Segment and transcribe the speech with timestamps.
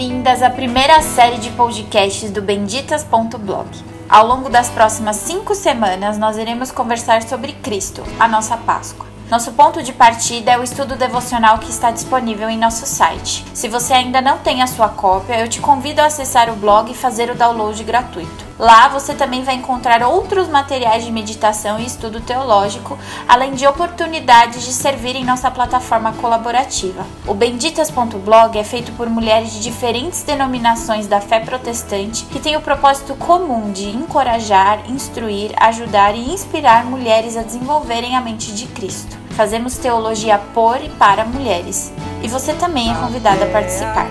[0.00, 3.68] bem-vindas à primeira série de podcasts do Benditas.blog.
[4.08, 9.06] Ao longo das próximas cinco semanas, nós iremos conversar sobre Cristo, a nossa Páscoa.
[9.30, 13.44] Nosso ponto de partida é o estudo devocional que está disponível em nosso site.
[13.52, 16.90] Se você ainda não tem a sua cópia, eu te convido a acessar o blog
[16.90, 18.49] e fazer o download gratuito.
[18.60, 24.62] Lá você também vai encontrar outros materiais de meditação e estudo teológico, além de oportunidades
[24.62, 27.06] de servir em nossa plataforma colaborativa.
[27.26, 32.60] O Benditas.blog é feito por mulheres de diferentes denominações da fé protestante que têm o
[32.60, 39.16] propósito comum de encorajar, instruir, ajudar e inspirar mulheres a desenvolverem a mente de Cristo.
[39.30, 41.90] Fazemos teologia por e para mulheres.
[42.22, 44.10] E você também é convidada a participar.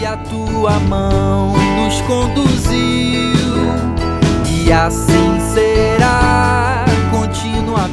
[0.00, 3.34] E a tua mão nos conduziu,
[4.48, 7.84] e assim será continuamente.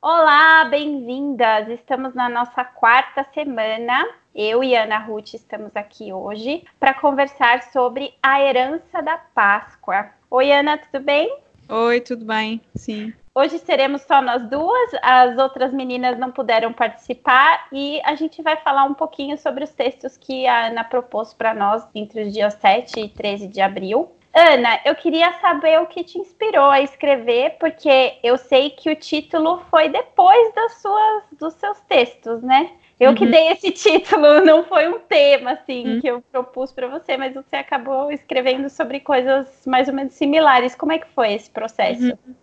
[0.00, 1.68] Olá, bem-vindas!
[1.68, 4.08] Estamos na nossa quarta semana.
[4.34, 10.08] Eu e Ana Ruth estamos aqui hoje para conversar sobre a herança da Páscoa.
[10.30, 11.38] Oi, Ana, tudo bem?
[11.68, 12.62] Oi, tudo bem?
[12.74, 13.12] Sim.
[13.38, 18.56] Hoje seremos só nós duas, as outras meninas não puderam participar e a gente vai
[18.56, 22.54] falar um pouquinho sobre os textos que a Ana propôs para nós entre os dias
[22.54, 24.10] 7 e 13 de abril.
[24.34, 28.96] Ana, eu queria saber o que te inspirou a escrever, porque eu sei que o
[28.96, 32.72] título foi depois das suas, dos seus textos, né?
[32.98, 33.14] Eu uhum.
[33.14, 36.00] que dei esse título, não foi um tema assim uhum.
[36.00, 40.74] que eu propus para você, mas você acabou escrevendo sobre coisas mais ou menos similares.
[40.74, 42.02] Como é que foi esse processo?
[42.02, 42.34] Uhum.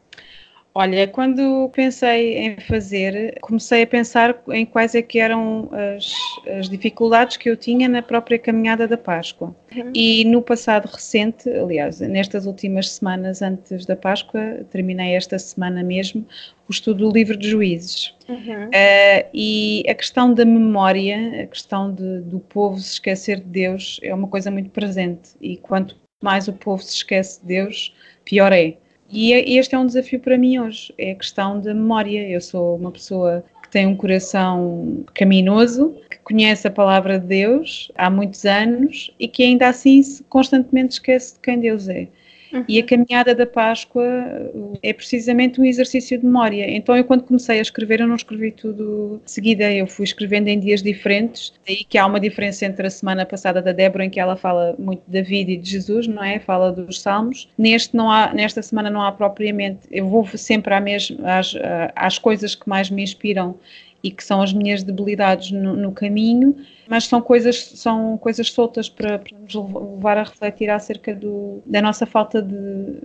[0.77, 6.13] Olha, quando pensei em fazer, comecei a pensar em quais é que eram as,
[6.59, 9.55] as dificuldades que eu tinha na própria caminhada da Páscoa.
[9.73, 9.91] Uhum.
[9.95, 16.27] E no passado recente, aliás, nestas últimas semanas antes da Páscoa, terminei esta semana mesmo,
[16.67, 18.13] o estudo do livro de Juízes.
[18.27, 18.65] Uhum.
[18.65, 23.97] Uh, e a questão da memória, a questão de, do povo se esquecer de Deus
[24.03, 25.29] é uma coisa muito presente.
[25.39, 28.75] E quanto mais o povo se esquece de Deus, pior é.
[29.09, 32.27] E é, este é um desafio para mim hoje, é a questão da memória.
[32.27, 37.91] Eu sou uma pessoa que tem um coração caminoso, que conhece a palavra de Deus
[37.95, 42.07] há muitos anos e que ainda assim constantemente esquece de quem Deus é.
[42.55, 42.63] Uhum.
[42.67, 44.05] E a caminhada da Páscoa
[44.81, 46.69] é precisamente um exercício de memória.
[46.69, 50.47] Então, eu, quando comecei a escrever, eu não escrevi tudo de seguida, eu fui escrevendo
[50.47, 51.53] em dias diferentes.
[51.67, 54.73] Daí que há uma diferença entre a semana passada da Débora, em que ela fala
[54.79, 56.39] muito de David e de Jesus, não é?
[56.39, 57.49] Fala dos Salmos.
[57.57, 59.79] Neste não há, nesta semana não há propriamente.
[59.91, 61.53] Eu vou sempre à mesma, às,
[61.95, 63.55] às coisas que mais me inspiram
[64.05, 66.55] e que são as minhas debilidades no, no caminho,
[66.87, 71.81] mas são coisas, são coisas soltas para, para nos levar a refletir acerca do, da
[71.81, 72.55] nossa falta de,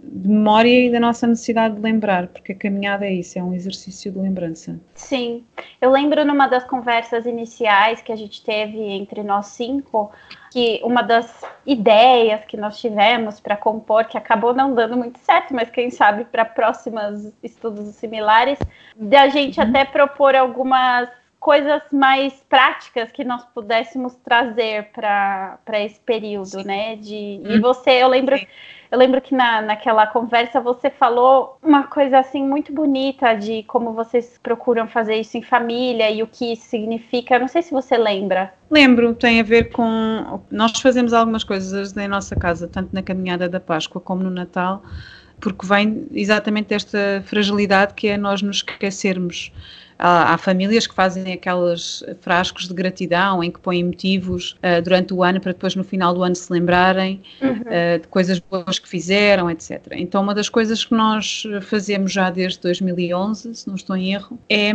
[0.02, 3.54] de, memória e da nossa necessidade de lembrar, porque a caminhada é isso, é um
[3.54, 4.78] exercício de lembrança.
[4.94, 5.44] Sim,
[5.80, 10.10] eu lembro numa das conversas iniciais que a gente teve entre nós cinco,
[10.50, 15.54] que uma das ideias que nós tivemos para compor, que acabou não dando muito certo,
[15.54, 18.58] mas quem sabe para próximos estudos similares,
[18.96, 19.68] da gente uhum.
[19.68, 21.08] até propor algumas
[21.40, 26.64] coisas mais práticas que nós pudéssemos trazer para esse período, Sim.
[26.64, 26.96] né?
[26.96, 27.56] De, uhum.
[27.56, 28.38] E você, eu lembro.
[28.38, 28.46] Sim
[28.90, 33.92] eu lembro que na, naquela conversa você falou uma coisa assim muito bonita de como
[33.92, 37.36] vocês procuram fazer isso em família e o que isso significa.
[37.36, 38.52] Eu não sei se você lembra.
[38.68, 40.40] Lembro, tem a ver com.
[40.50, 44.82] Nós fazemos algumas coisas em nossa casa, tanto na caminhada da Páscoa como no Natal,
[45.40, 49.52] porque vem exatamente desta fragilidade que é nós nos esquecermos
[50.02, 55.12] Há, há, famílias que fazem aqueles frascos de gratidão em que põem motivos uh, durante
[55.12, 57.50] o ano para depois no final do ano se lembrarem uhum.
[57.50, 59.88] uh, de coisas boas que fizeram, etc.
[59.92, 64.38] Então, uma das coisas que nós fazemos já desde 2011, se não estou em erro,
[64.48, 64.70] é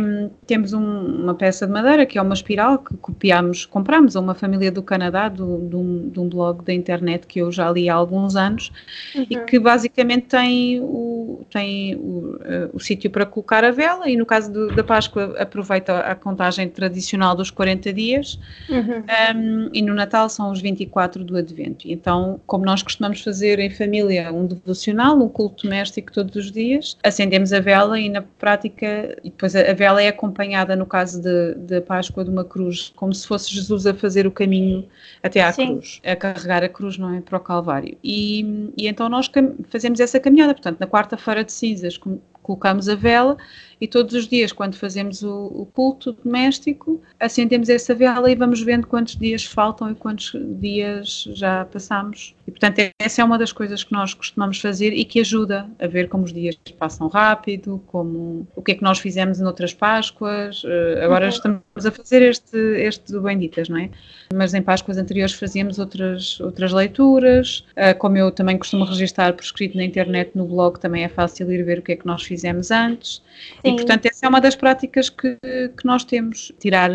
[0.46, 4.34] temos um, uma peça de madeira que é uma espiral que copiamos, compramos a uma
[4.34, 7.88] família do Canadá, do, de, um, de um blog da internet que eu já li
[7.88, 8.70] há alguns anos
[9.14, 9.26] uhum.
[9.28, 14.16] e que basicamente tem o, tem o, uh, o sítio para colocar a vela e
[14.16, 19.02] no caso do, da Páscoa aproveita a contagem tradicional dos 40 dias uhum.
[19.36, 21.88] um, e no Natal são os 24 do Advento.
[21.88, 26.96] Então, como nós costumamos fazer em família um devocional, um culto doméstico todos os dias,
[27.02, 31.22] acendemos a vela e na prática, e depois a, a vela é acompanhada, no caso
[31.22, 34.86] da Páscoa, de uma cruz, como se fosse Jesus a fazer o caminho
[35.22, 35.66] até à Sim.
[35.66, 37.20] cruz, a carregar a cruz, não é?
[37.20, 37.96] Para o Calvário.
[38.02, 39.30] E, e então nós
[39.68, 41.98] fazemos essa caminhada, portanto, na quarta-feira de cinzas,
[42.42, 43.36] colocamos a vela
[43.80, 48.62] e todos os dias, quando fazemos o, o culto doméstico, acendemos essa vela e vamos
[48.62, 52.34] vendo quantos dias faltam e quantos dias já passamos.
[52.46, 55.86] E, portanto, essa é uma das coisas que nós costumamos fazer e que ajuda a
[55.86, 60.64] ver como os dias passam rápido, como o que é que nós fizemos noutras Páscoas.
[60.64, 61.30] Uh, agora uhum.
[61.30, 63.90] estamos a fazer este, este do Benditas, não é?
[64.32, 67.64] Mas em Páscoas anteriores fazíamos outras, outras leituras.
[67.76, 71.50] Uh, como eu também costumo registrar por escrito na internet, no blog, também é fácil
[71.52, 73.20] ir ver o que é que nós fizemos antes.
[73.66, 73.74] Sim.
[73.74, 76.52] E, portanto, essa é uma das práticas que, que nós temos.
[76.58, 76.90] Tirar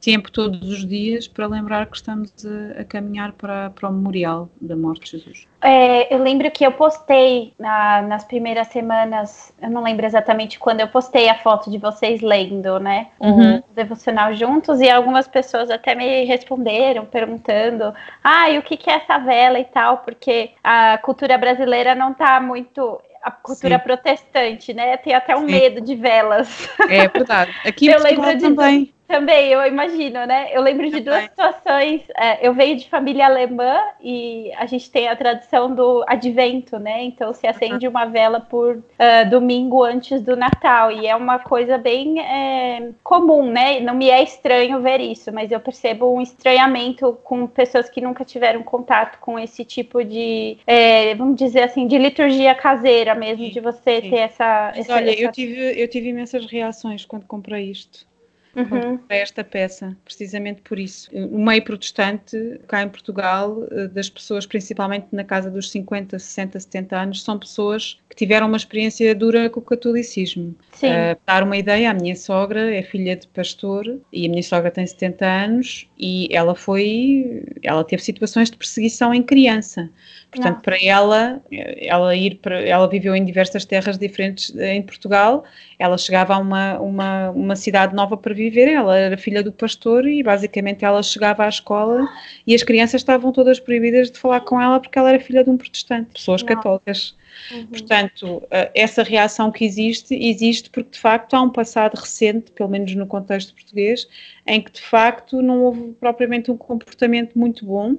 [0.00, 4.48] tempo todos os dias para lembrar que estamos a, a caminhar para, para o memorial
[4.60, 5.46] da morte de Jesus.
[5.62, 10.80] É, eu lembro que eu postei na, nas primeiras semanas, eu não lembro exatamente quando,
[10.80, 13.08] eu postei a foto de vocês lendo, né?
[13.18, 13.56] Uhum.
[13.56, 18.90] O devocional juntos, e algumas pessoas até me responderam, perguntando: ah, e o que, que
[18.90, 23.84] é essa vela e tal, porque a cultura brasileira não está muito a cultura Sim.
[23.84, 24.98] protestante, né?
[24.98, 25.52] Tem até um Sim.
[25.52, 26.68] medo de velas.
[26.90, 27.52] É verdade.
[27.64, 28.94] Aqui eu lembro de, também.
[29.06, 30.48] Também, eu imagino, né?
[30.50, 32.02] Eu lembro de duas situações.
[32.16, 37.04] É, eu venho de família alemã e a gente tem a tradição do advento, né?
[37.04, 40.90] Então se acende uma vela por uh, domingo antes do Natal.
[40.90, 43.78] E é uma coisa bem é, comum, né?
[43.80, 48.24] Não me é estranho ver isso, mas eu percebo um estranhamento com pessoas que nunca
[48.24, 53.50] tiveram contato com esse tipo de, é, vamos dizer assim, de liturgia caseira mesmo, sim,
[53.50, 54.10] de você sim.
[54.10, 54.72] ter essa.
[54.74, 55.20] Mas essa olha, essa...
[55.20, 58.13] Eu, tive, eu tive imensas reações quando comprei isto
[58.56, 58.98] uhum.
[58.98, 61.10] para esta peça, precisamente por isso.
[61.12, 66.60] O meio protestante, cá em Portugal, eh, das pessoas, principalmente na casa dos 50, 60,
[66.60, 70.54] 70 anos, são pessoas que tiveram uma experiência dura com o catolicismo.
[70.72, 70.88] Sim.
[70.88, 74.42] Uh, para dar uma ideia, a minha sogra é filha de pastor e a minha
[74.42, 79.90] sogra tem 70 anos e ela foi, ela teve situações de perseguição em criança.
[80.30, 80.62] Portanto, Não.
[80.62, 85.44] para ela, ela ir para, ela viveu em diversas terras diferentes em Portugal.
[85.78, 88.43] Ela chegava a uma, uma, uma cidade nova para viver.
[88.72, 92.08] Ela era filha do pastor e basicamente ela chegava à escola
[92.46, 95.50] e as crianças estavam todas proibidas de falar com ela porque ela era filha de
[95.50, 96.48] um protestante, pessoas Não.
[96.48, 97.14] católicas.
[97.50, 97.66] Uhum.
[97.66, 102.68] Portanto, eh, essa reação que existe, existe porque de facto há um passado recente, pelo
[102.68, 104.06] menos no contexto português,
[104.46, 107.96] em que de facto não houve propriamente um comportamento muito bom.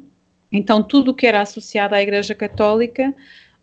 [0.51, 3.13] Então, tudo o que era associado à Igreja Católica,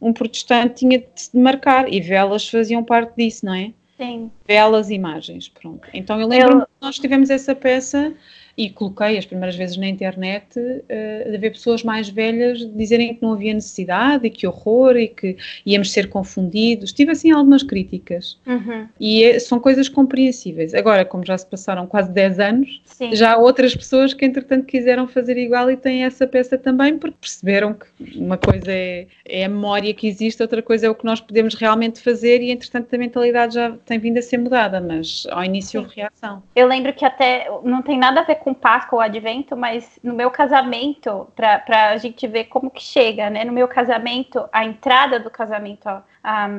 [0.00, 3.72] um protestante tinha de se marcar e velas faziam parte disso, não é?
[4.02, 4.30] Sim.
[4.46, 5.88] Velas, imagens, pronto.
[5.94, 6.60] Então eu lembro eu...
[6.62, 8.12] que nós tivemos essa peça
[8.56, 13.22] e coloquei as primeiras vezes na internet uh, de ver pessoas mais velhas dizerem que
[13.22, 16.92] não havia necessidade e que horror e que íamos ser confundidos.
[16.92, 18.86] Tive assim algumas críticas uhum.
[19.00, 20.74] e é, são coisas compreensíveis.
[20.74, 23.14] Agora, como já se passaram quase 10 anos, Sim.
[23.14, 27.16] já há outras pessoas que entretanto quiseram fazer igual e têm essa peça também porque
[27.20, 27.86] perceberam que
[28.18, 31.54] uma coisa é, é a memória que existe, outra coisa é o que nós podemos
[31.54, 35.80] realmente fazer e entretanto a mentalidade já tem vindo a ser mudada, mas ao início
[35.80, 36.42] houve reação.
[36.54, 40.12] Eu lembro que até não tem nada a ver com Páscoa ou Advento, mas no
[40.12, 43.44] meu casamento, para a gente ver como que chega, né?
[43.44, 46.02] No meu casamento, a entrada do casamento, a,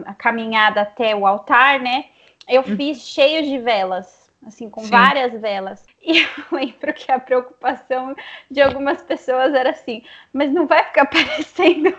[0.06, 2.06] a caminhada até o altar, né?
[2.47, 2.75] Eu hum.
[2.77, 4.89] fiz cheio de velas assim, com Sim.
[4.89, 5.85] várias velas.
[6.03, 8.13] E eu lembro que a preocupação
[8.51, 10.03] de algumas pessoas era assim,
[10.33, 11.89] mas não vai ficar parecendo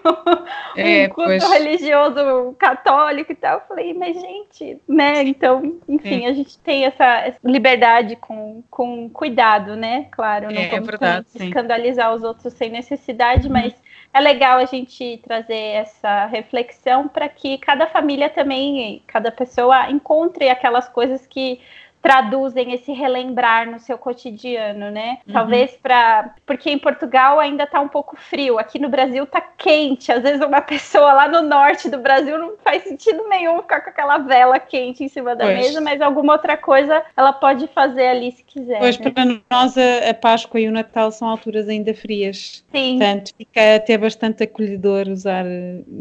[0.77, 1.51] é, um culto pois...
[1.51, 3.59] religioso católico e tal.
[3.59, 5.23] Eu falei, mas gente, né?
[5.23, 6.27] Então, enfim, Sim.
[6.27, 10.07] a gente tem essa liberdade com, com cuidado, né?
[10.11, 13.53] Claro, não é, vamos verdade, escandalizar os outros sem necessidade, uhum.
[13.53, 13.75] mas
[14.13, 20.49] é legal a gente trazer essa reflexão para que cada família também, cada pessoa encontre
[20.49, 21.61] aquelas coisas que
[22.05, 25.17] traduzem esse relembrar no seu cotidiano, né?
[25.27, 25.33] Uhum.
[25.33, 30.13] Talvez para porque em Portugal ainda tá um pouco frio, aqui no Brasil tá quente.
[30.13, 33.89] Às vezes uma pessoa lá no norte do Brasil não faz sentido nenhum ficar com
[33.89, 35.57] aquela vela quente em cima da pois.
[35.57, 38.81] mesa, mas alguma outra coisa ela pode fazer ali se quiser.
[38.81, 39.11] Pois né?
[39.11, 42.63] para nós a, a, Páscoa e o Natal são alturas ainda frias.
[42.71, 42.99] Sim.
[42.99, 45.47] Portanto, fica até bastante acolhedor usar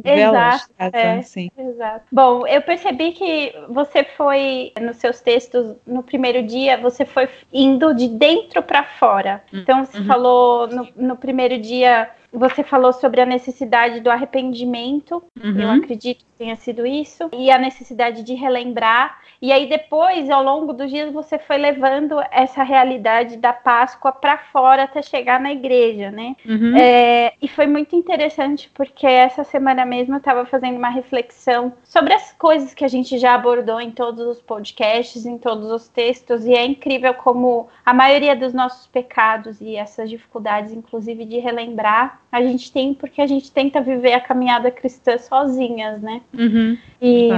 [0.04, 0.68] velas.
[0.78, 1.50] Exato, é, sim.
[1.58, 2.06] Exato.
[2.12, 7.94] Bom, eu percebi que você foi nos seus textos no primeiro dia você foi indo
[7.94, 9.44] de dentro para fora.
[9.54, 10.06] Hum, então você uhum.
[10.06, 15.62] falou no, no primeiro dia você falou sobre a necessidade do arrependimento, uhum.
[15.62, 19.20] eu acredito que tenha sido isso, e a necessidade de relembrar.
[19.42, 24.38] E aí depois, ao longo dos dias, você foi levando essa realidade da Páscoa para
[24.38, 26.36] fora até chegar na igreja, né?
[26.46, 26.76] Uhum.
[26.76, 32.14] É, e foi muito interessante porque essa semana mesmo eu estava fazendo uma reflexão sobre
[32.14, 36.46] as coisas que a gente já abordou em todos os podcasts, em todos os textos,
[36.46, 42.23] e é incrível como a maioria dos nossos pecados e essas dificuldades, inclusive de relembrar,
[42.34, 46.20] a gente tem porque a gente tenta viver a caminhada cristã sozinhas, né?
[46.34, 46.76] Uhum.
[47.00, 47.30] E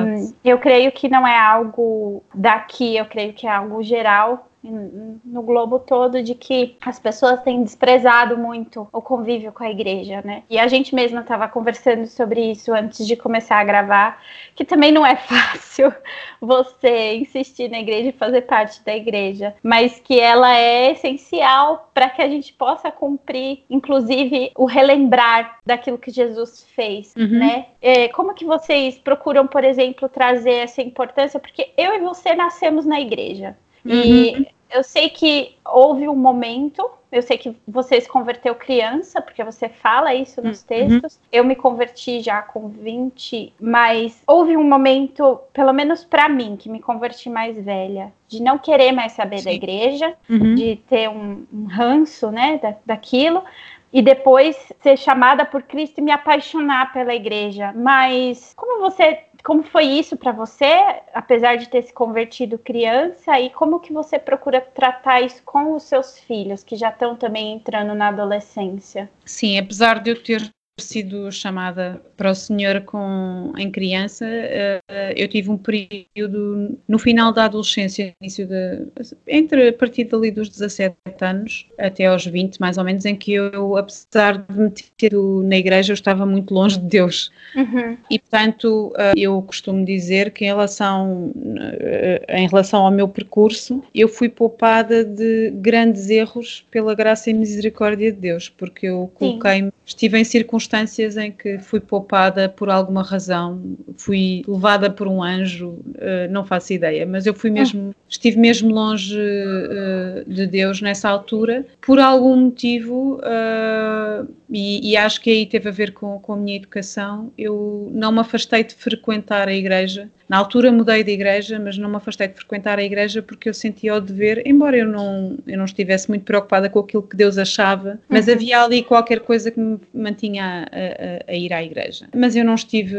[0.41, 5.79] eu creio que não é algo daqui, eu creio que é algo geral no globo
[5.79, 10.43] todo de que as pessoas têm desprezado muito o convívio com a igreja, né?
[10.49, 14.21] E a gente mesma estava conversando sobre isso antes de começar a gravar,
[14.55, 15.93] que também não é fácil
[16.41, 22.09] você insistir na igreja e fazer parte da igreja, mas que ela é essencial para
[22.09, 27.39] que a gente possa cumprir, inclusive, o relembrar daquilo que Jesus fez, uhum.
[27.39, 27.67] né?
[27.81, 31.39] É, como que vocês procuram, por exemplo, trazer essa importância?
[31.39, 33.55] Porque eu e você nascemos na igreja.
[33.85, 34.45] Uhum.
[34.69, 39.69] Eu sei que houve um momento, eu sei que você se converteu criança, porque você
[39.69, 40.67] fala isso nos uhum.
[40.67, 41.19] textos.
[41.31, 46.69] Eu me converti já com 20, mas houve um momento, pelo menos para mim, que
[46.69, 49.45] me converti mais velha, de não querer mais saber Sim.
[49.45, 50.55] da igreja, uhum.
[50.55, 53.43] de ter um, um ranço, né, da, daquilo
[53.91, 57.73] e depois ser chamada por Cristo e me apaixonar pela igreja.
[57.73, 60.65] Mas como você como foi isso para você,
[61.13, 65.83] apesar de ter se convertido criança, e como que você procura tratar isso com os
[65.83, 69.07] seus filhos, que já estão também entrando na adolescência?
[69.23, 75.27] Sim, apesar de eu ter sido chamada para o Senhor com, em criança, uh, eu
[75.27, 78.81] tive um período no final da adolescência, início de,
[79.25, 83.33] entre a partir dali dos 17 anos até aos 20, mais ou menos, em que
[83.33, 87.31] eu, apesar de me ter na igreja, eu estava muito longe de Deus.
[87.55, 87.97] Uhum.
[88.09, 93.81] E, portanto, uh, eu costumo dizer que em relação, uh, em relação ao meu percurso,
[93.93, 99.71] eu fui poupada de grandes erros pela graça e misericórdia de Deus, porque eu coloquei-me,
[99.85, 103.61] estive em circunstâncias circunstâncias em que fui poupada por alguma razão,
[103.95, 108.73] fui levada por um anjo, uh, não faço ideia, mas eu fui mesmo, estive mesmo
[108.73, 115.45] longe uh, de Deus nessa altura, por algum motivo, uh, e, e, acho que aí
[115.45, 119.53] teve a ver com, com a minha educação, eu não me afastei de frequentar a
[119.53, 123.47] igreja, na altura mudei de igreja, mas não me afastei de frequentar a igreja porque
[123.47, 127.15] eu sentia o dever, embora eu não, eu não estivesse muito preocupada com aquilo que
[127.15, 128.33] Deus achava, mas uhum.
[128.33, 132.07] havia ali qualquer coisa que me mantinha a, a, ir à igreja.
[132.15, 132.95] Mas eu não estive.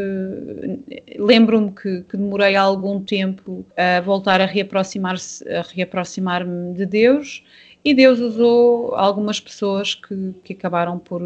[1.18, 7.44] Lembro-me que, que, demorei algum tempo a voltar a reaproximar-me de Deus,
[7.84, 11.22] e Deus usou algumas pessoas que, que acabaram por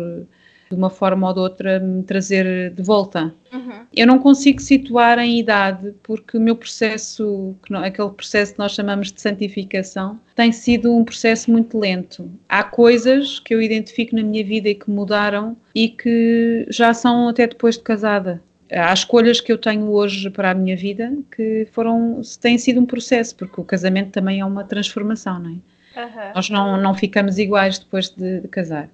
[0.71, 3.35] de uma forma ou de outra me trazer de volta.
[3.53, 3.85] Uhum.
[3.93, 9.11] Eu não consigo situar em idade porque o meu processo, aquele processo que nós chamamos
[9.11, 12.31] de santificação, tem sido um processo muito lento.
[12.49, 17.29] Há coisas que eu identifico na minha vida e que mudaram e que já são
[17.29, 18.41] até depois de casada.
[18.71, 22.87] Há escolhas que eu tenho hoje para a minha vida que foram, têm sido um
[22.87, 25.55] processo, porque o casamento também é uma transformação, não é?
[26.01, 26.33] Uhum.
[26.37, 28.89] Nós não, não ficamos iguais depois de, de casar.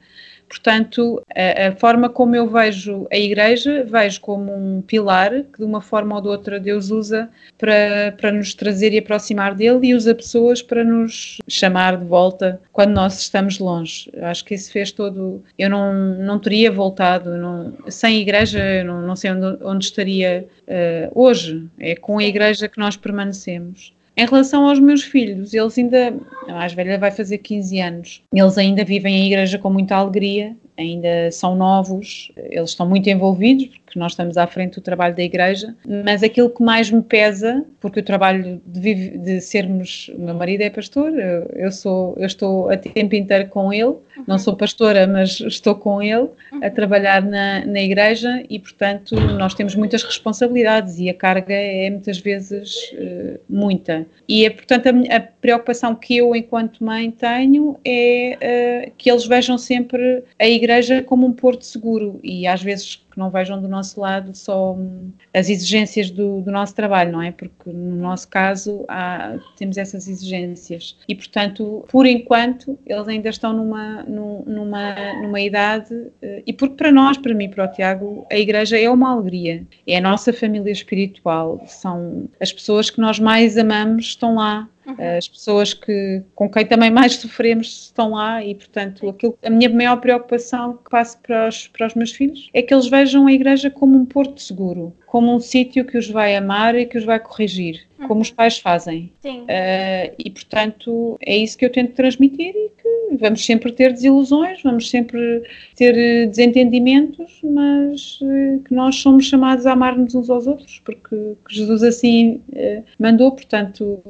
[0.48, 5.64] Portanto, a, a, forma como eu vejo a Igreja, vejo como um pilar que, de
[5.64, 9.94] uma forma ou de outra, Deus usa para, para nos trazer e aproximar dele e
[9.94, 14.10] usa pessoas para nos chamar de volta quando nós estamos longe.
[14.22, 15.42] Acho que isso fez todo.
[15.58, 20.46] Eu não, não teria voltado, não, sem Igreja, eu não, não sei onde, onde estaria
[20.62, 21.66] uh, hoje.
[21.78, 23.95] É com a Igreja que nós permanecemos.
[24.16, 26.14] Em relação aos meus filhos, eles ainda.
[26.48, 28.22] A mais velha vai fazer 15 anos.
[28.32, 33.68] Eles ainda vivem a igreja com muita alegria, ainda são novos, eles estão muito envolvidos,
[33.84, 37.64] porque nós estamos à frente do trabalho da igreja, mas aquilo que mais me pesa,
[37.80, 42.26] porque o trabalho de, de sermos, o meu marido é pastor, eu, eu, sou, eu
[42.26, 43.96] estou a tempo inteiro com ele.
[44.26, 46.28] Não sou pastora, mas estou com ele
[46.62, 51.90] a trabalhar na, na igreja e, portanto, nós temos muitas responsabilidades e a carga é
[51.90, 54.06] muitas vezes uh, muita.
[54.28, 59.26] E, é, portanto, a, a, preocupação que eu, enquanto mãe, tenho é uh, que eles
[59.26, 63.66] vejam sempre a igreja como um porto seguro e às vezes que não vejam do
[63.66, 67.32] nosso lado só hum, as exigências do, do nosso trabalho, não é?
[67.32, 70.96] Porque no nosso caso há, temos essas exigências.
[71.08, 76.92] E, portanto, por enquanto, eles ainda estão numa, numa, numa idade eh, e porque para
[76.92, 80.70] nós, para mim, para o Tiago, a igreja é uma alegria, é a nossa família
[80.70, 85.16] espiritual, são as pessoas que nós mais amamos estão lá Uhum.
[85.18, 89.68] As pessoas que, com quem também mais sofremos estão lá e, portanto, aquilo, a minha
[89.68, 93.32] maior preocupação que passo para os, para os meus filhos é que eles vejam a
[93.32, 97.04] igreja como um porto seguro, como um sítio que os vai amar e que os
[97.04, 98.06] vai corrigir, uhum.
[98.06, 99.12] como os pais fazem.
[99.24, 102.85] Uh, e, portanto, é isso que eu tento transmitir e que
[103.18, 105.42] vamos sempre ter desilusões, vamos sempre
[105.74, 111.34] ter eh, desentendimentos, mas eh, que nós somos chamados a amar-nos uns aos outros, porque
[111.48, 114.02] Jesus assim eh, mandou, portanto,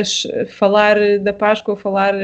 [0.00, 2.14] as, falar da Páscoa, falar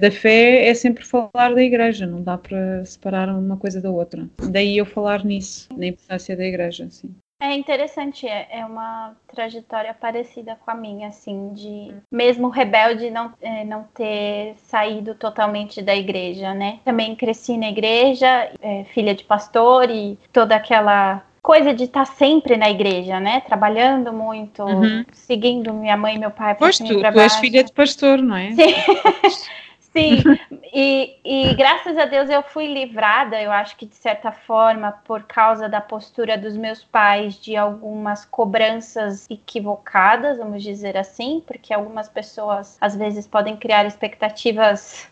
[0.00, 4.28] da fé é sempre falar da igreja, não dá para separar uma coisa da outra.
[4.50, 7.10] Daí eu falar nisso, na importância da igreja, sim.
[7.40, 13.32] É interessante, é, é uma trajetória parecida com a minha, assim, de mesmo rebelde não,
[13.40, 16.80] é, não ter saído totalmente da igreja, né?
[16.84, 22.58] Também cresci na igreja, é, filha de pastor e toda aquela coisa de estar sempre
[22.58, 23.40] na igreja, né?
[23.40, 25.02] Trabalhando muito, uhum.
[25.12, 26.54] seguindo minha mãe e meu pai.
[26.54, 28.52] Pois tu, tu és filha de pastor, não é?
[28.52, 28.74] Sim.
[29.92, 30.22] Sim,
[30.72, 35.24] e, e graças a Deus eu fui livrada, eu acho que de certa forma, por
[35.24, 42.08] causa da postura dos meus pais, de algumas cobranças equivocadas, vamos dizer assim, porque algumas
[42.08, 45.08] pessoas às vezes podem criar expectativas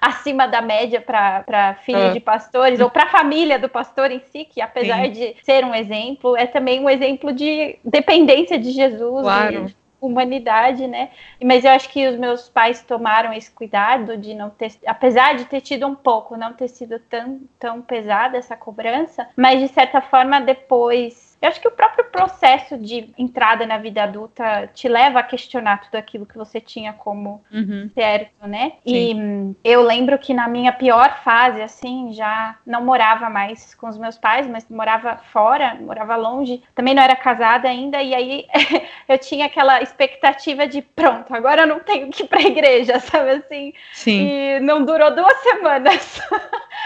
[0.00, 2.10] acima da média para filho é.
[2.10, 5.12] de pastores ou para a família do pastor em si, que apesar Sim.
[5.12, 9.66] de ser um exemplo, é também um exemplo de dependência de Jesus, claro.
[9.66, 11.10] de humanidade, né?
[11.42, 15.44] Mas eu acho que os meus pais tomaram esse cuidado de não ter, apesar de
[15.44, 20.00] ter tido um pouco, não ter sido tão, tão pesada essa cobrança, mas de certa
[20.00, 25.20] forma depois eu acho que o próprio processo de entrada na vida adulta te leva
[25.20, 27.90] a questionar tudo aquilo que você tinha como uhum.
[27.94, 28.72] certo, né?
[28.86, 29.56] Sim.
[29.64, 33.96] E eu lembro que na minha pior fase, assim, já não morava mais com os
[33.96, 36.62] meus pais, mas morava fora, morava longe.
[36.74, 38.46] Também não era casada ainda, e aí
[39.08, 43.30] eu tinha aquela expectativa de pronto, agora eu não tenho que ir pra igreja, sabe
[43.30, 43.72] assim?
[43.94, 44.28] Sim.
[44.28, 46.20] E não durou duas semanas.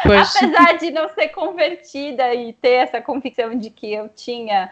[0.02, 0.36] Pois.
[0.36, 4.70] Apesar de não ser convertida e ter essa convicção de que eu tinha tinha,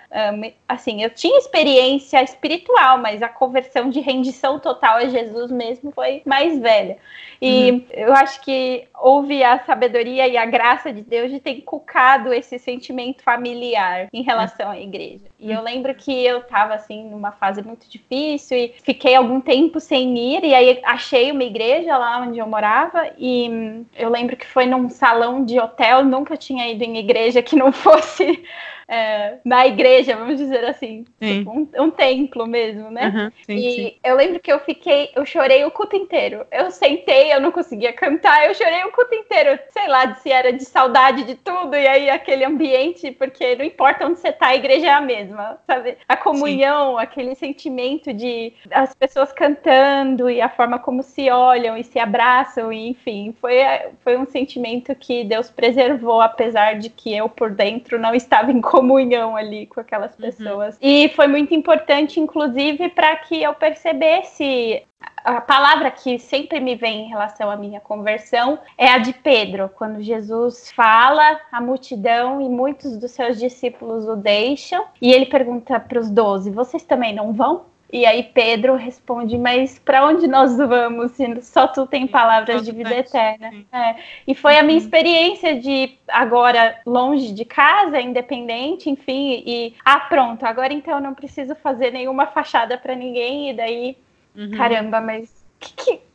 [0.69, 6.23] assim, eu tinha experiência espiritual, mas a conversão de rendição total a Jesus mesmo foi
[6.25, 6.99] mais velha.
[7.41, 7.85] E uhum.
[7.91, 12.59] eu acho que houve a sabedoria e a graça de Deus de ter inculcado esse
[12.59, 15.25] sentimento familiar em relação à igreja.
[15.41, 19.81] E eu lembro que eu estava assim numa fase muito difícil e fiquei algum tempo
[19.81, 24.47] sem ir e aí achei uma igreja lá onde eu morava e eu lembro que
[24.47, 28.45] foi num salão de hotel, nunca tinha ido em igreja que não fosse
[28.93, 33.07] é, na igreja, vamos dizer assim, tipo um, um, templo mesmo, né?
[33.07, 33.95] Uhum, sim, e sim.
[34.05, 36.47] eu lembro que eu fiquei, eu chorei o culto inteiro.
[36.53, 40.53] Eu sentei, eu não conseguia cantar, eu chorei o culto inteiro, sei lá se era
[40.53, 44.57] de saudade de tudo, e aí aquele ambiente, porque não importa onde você tá, a
[44.57, 45.97] igreja é a mesma, sabe?
[46.07, 47.03] A comunhão, sim.
[47.03, 52.71] aquele sentimento de as pessoas cantando e a forma como se olham e se abraçam,
[52.71, 53.57] e enfim, foi,
[54.05, 58.61] foi um sentimento que Deus preservou, apesar de que eu por dentro não estava em
[58.61, 60.21] comunhão comunhão ali com aquelas uhum.
[60.21, 60.75] pessoas.
[60.75, 60.81] Uhum.
[60.83, 64.83] E foi muito importante, inclusive, para que eu percebesse
[65.25, 69.69] a palavra que sempre me vem em relação à minha conversão é a de Pedro,
[69.69, 75.79] quando Jesus fala à multidão e muitos dos seus discípulos o deixam, e ele pergunta
[75.79, 77.72] para os doze: Vocês também não vão?
[77.93, 81.13] E aí Pedro responde: Mas para onde nós vamos?
[81.13, 83.53] Se só tu tem palavras de vida eterna.
[83.71, 83.97] É.
[84.27, 84.83] E foi a minha uhum.
[84.85, 89.43] experiência de agora longe de casa, independente, enfim.
[89.47, 93.51] E ah, pronto, agora então eu não preciso fazer nenhuma fachada para ninguém.
[93.51, 93.97] E daí,
[94.35, 94.53] uhum.
[94.53, 95.43] caramba, mas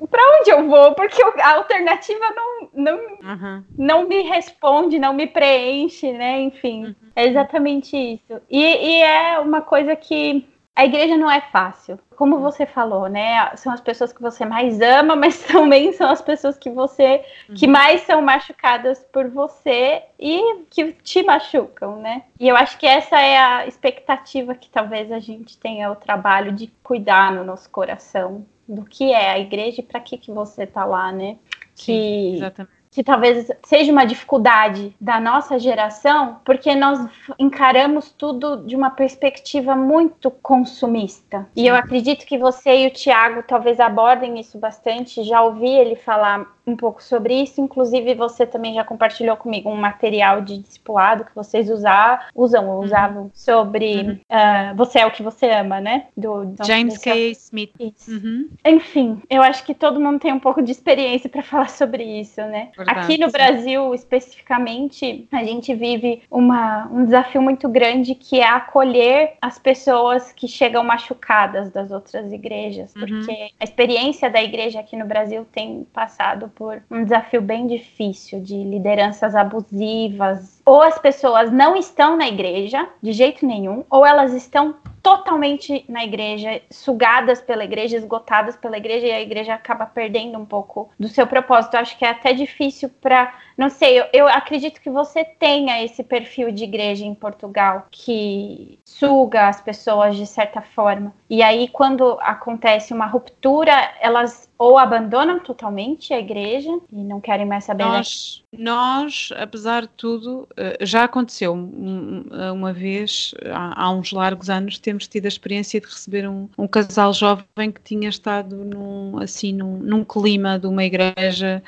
[0.10, 0.94] para onde eu vou?
[0.94, 3.64] Porque a alternativa não, não, uhum.
[3.78, 6.42] não me responde, não me preenche, né?
[6.42, 6.96] Enfim, uhum.
[7.16, 8.42] é exatamente isso.
[8.50, 10.46] E, e é uma coisa que
[10.78, 12.00] a igreja não é fácil.
[12.16, 13.56] Como você falou, né?
[13.56, 17.66] São as pessoas que você mais ama, mas também são as pessoas que você que
[17.66, 17.72] uhum.
[17.72, 22.26] mais são machucadas por você e que te machucam, né?
[22.40, 26.52] E eu acho que essa é a expectativa que talvez a gente tenha o trabalho
[26.52, 30.68] de cuidar no nosso coração do que é a igreja e para que que você
[30.68, 31.38] tá lá, né?
[31.74, 37.08] Sim, que exatamente que talvez seja uma dificuldade da nossa geração, porque nós
[37.38, 41.48] encaramos tudo de uma perspectiva muito consumista.
[41.56, 45.22] E eu acredito que você e o Tiago talvez abordem isso bastante.
[45.22, 47.62] Já ouvi ele falar um pouco sobre isso.
[47.62, 52.80] Inclusive, você também já compartilhou comigo um material de discipulado que vocês usar, usam ou
[52.80, 52.86] uhum.
[52.86, 54.12] usavam sobre uhum.
[54.14, 56.08] uh, Você é o que você ama, né?
[56.16, 57.32] Do, do James K.
[57.32, 57.74] Smith.
[58.08, 58.50] Uhum.
[58.66, 62.42] Enfim, eu acho que todo mundo tem um pouco de experiência para falar sobre isso,
[62.42, 62.70] né?
[62.76, 63.32] verdade, Aqui no sim.
[63.32, 70.32] Brasil, especificamente, a gente vive uma, um desafio muito grande que é acolher as pessoas
[70.32, 73.02] que chegam machucadas das outras igrejas, Uhum.
[73.02, 78.42] porque a experiência da igreja aqui no Brasil tem passado por um desafio bem difícil
[78.42, 80.60] de lideranças abusivas.
[80.66, 86.04] Ou as pessoas não estão na igreja de jeito nenhum, ou elas estão totalmente na
[86.04, 91.08] igreja, sugadas pela igreja, esgotadas pela igreja, e a igreja acaba perdendo um pouco do
[91.08, 91.76] seu propósito.
[91.76, 93.34] Eu acho que é até difícil para.
[93.56, 98.80] Não sei, eu, eu acredito que você tenha esse perfil de igreja em Portugal que
[98.86, 101.14] suga as pessoas de certa forma.
[101.30, 106.47] E aí, quando acontece uma ruptura, elas ou abandonam totalmente a igreja
[106.92, 107.84] e não querem mais saber.
[107.84, 114.12] Nós, nós, apesar de tudo, eh, já aconteceu um- um- uma vez, há, há uns
[114.12, 118.56] largos anos, temos tido a experiência de receber um, um casal jovem que tinha estado
[118.64, 121.62] num, assim, num, num clima de uma igreja,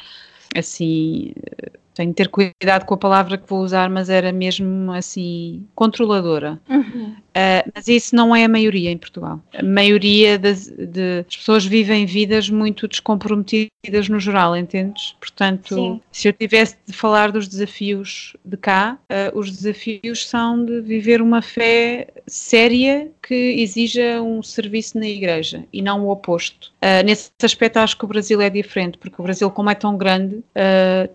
[0.56, 4.92] assim, eh, tenho de ter cuidado com a palavra que vou usar, mas era mesmo
[4.94, 6.60] assim, controladora.
[6.70, 7.16] Uhum.
[7.30, 9.40] Uh, mas isso não é a maioria em Portugal.
[9.54, 15.16] A maioria das de, as pessoas vivem vidas muito descomprometidas no geral, entendes?
[15.20, 16.02] Portanto, Sim.
[16.12, 21.22] se eu tivesse de falar dos desafios de cá, uh, os desafios são de viver
[21.22, 26.72] uma fé séria que exija um serviço na igreja e não o oposto.
[26.82, 29.98] Uh, nesse aspecto acho que o Brasil é diferente, porque o Brasil, como é tão
[29.98, 30.44] grande,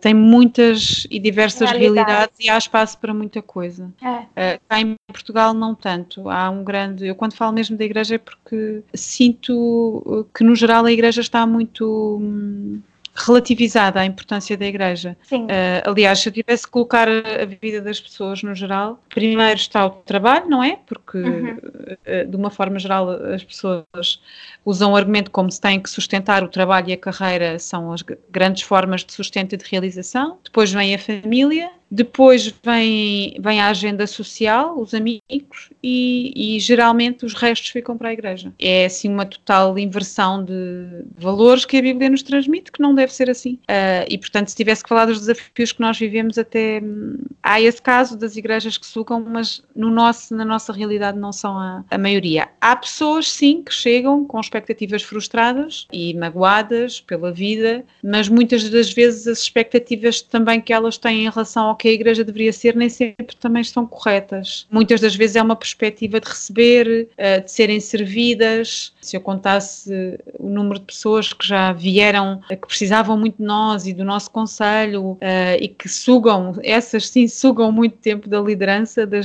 [0.01, 2.07] tem muitas e diversas Realidades.
[2.07, 3.93] realidades e há espaço para muita coisa.
[4.37, 4.59] É.
[4.69, 6.14] Cá em Portugal não tanto.
[6.29, 7.07] Há um grande.
[7.07, 11.21] Eu quando falo mesmo da igreja é porque sinto uh, que no geral a igreja
[11.21, 12.81] está muito hum,
[13.15, 15.17] relativizada à importância da igreja.
[15.23, 15.45] Sim.
[15.45, 19.55] Uh, aliás, se eu tivesse que colocar a, a vida das pessoas no geral, primeiro
[19.55, 20.79] está o trabalho, não é?
[20.85, 21.57] Porque Uhum.
[21.57, 24.21] uh, de uma forma geral as pessoas
[24.65, 28.03] usam o argumento como se têm que sustentar o trabalho e a carreira são as
[28.31, 30.39] grandes formas de sustento e de realização.
[30.43, 37.25] Depois vem a família, depois vem, vem a agenda social, os amigos e, e geralmente
[37.25, 38.53] os restos ficam para a igreja.
[38.59, 43.13] É assim uma total inversão de valores que a Bíblia nos transmite, que não deve
[43.13, 43.61] ser assim.
[43.69, 47.61] Ah, e portanto, se tivesse que falar dos desafios que nós vivemos, até hum, há
[47.61, 51.85] esse caso das igrejas que sugam, mas no nosso, na nossa realidade não são a,
[51.89, 52.49] a maioria.
[52.61, 58.93] Há pessoas, sim, que chegam com expectativas frustradas e magoadas pela vida, mas muitas das
[58.93, 62.75] vezes as expectativas também que elas têm em relação ao que a igreja deveria ser
[62.75, 64.67] nem sempre também estão corretas.
[64.71, 68.93] Muitas das vezes é uma perspectiva de receber, eh, de serem servidas.
[69.01, 73.45] Se eu contasse o número de pessoas que já vieram, eh, que precisavam muito de
[73.45, 78.41] nós e do nosso conselho eh, e que sugam, essas sim sugam muito tempo da
[78.41, 79.21] liderança de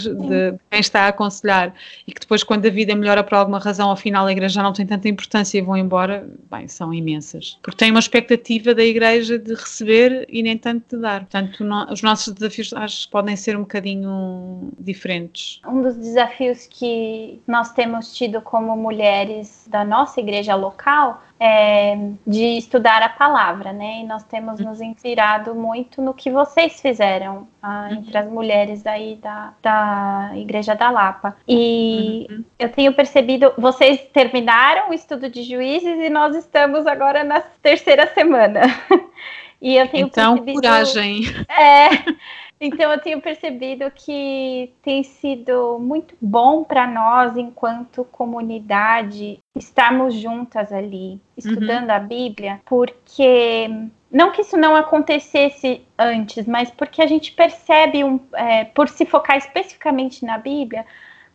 [0.70, 1.74] quem está a aconselhar
[2.08, 4.86] e que depois quando a vida melhora por alguma razão, afinal a igreja não tem
[4.86, 7.58] tanta importância e vão embora, bem, são imensas.
[7.62, 11.22] Porque têm uma expectativa da igreja de receber e nem tanto de dar.
[11.22, 15.62] Portanto, os nossos desafios acho que podem ser um bocadinho diferentes.
[15.66, 22.58] Um dos desafios que nós temos tido como mulheres da nossa igreja local é de
[22.58, 24.02] estudar a palavra, né?
[24.02, 29.16] E nós temos nos inspirado muito no que vocês fizeram ah, entre as mulheres aí
[29.16, 31.38] da, da Igreja da Lapa.
[31.48, 37.40] E eu tenho percebido, vocês terminaram o estudo de juízes e nós estamos agora na
[37.40, 38.62] terceira semana.
[39.62, 40.62] E eu tenho Então, percebido...
[40.62, 41.22] coragem.
[41.50, 41.90] É,
[42.60, 50.72] então eu tenho percebido que tem sido muito bom para nós, enquanto comunidade, estarmos juntas
[50.72, 53.70] ali, estudando a Bíblia, porque
[54.12, 59.06] não que isso não acontecesse antes, mas porque a gente percebe, um, é, por se
[59.06, 60.86] focar especificamente na Bíblia,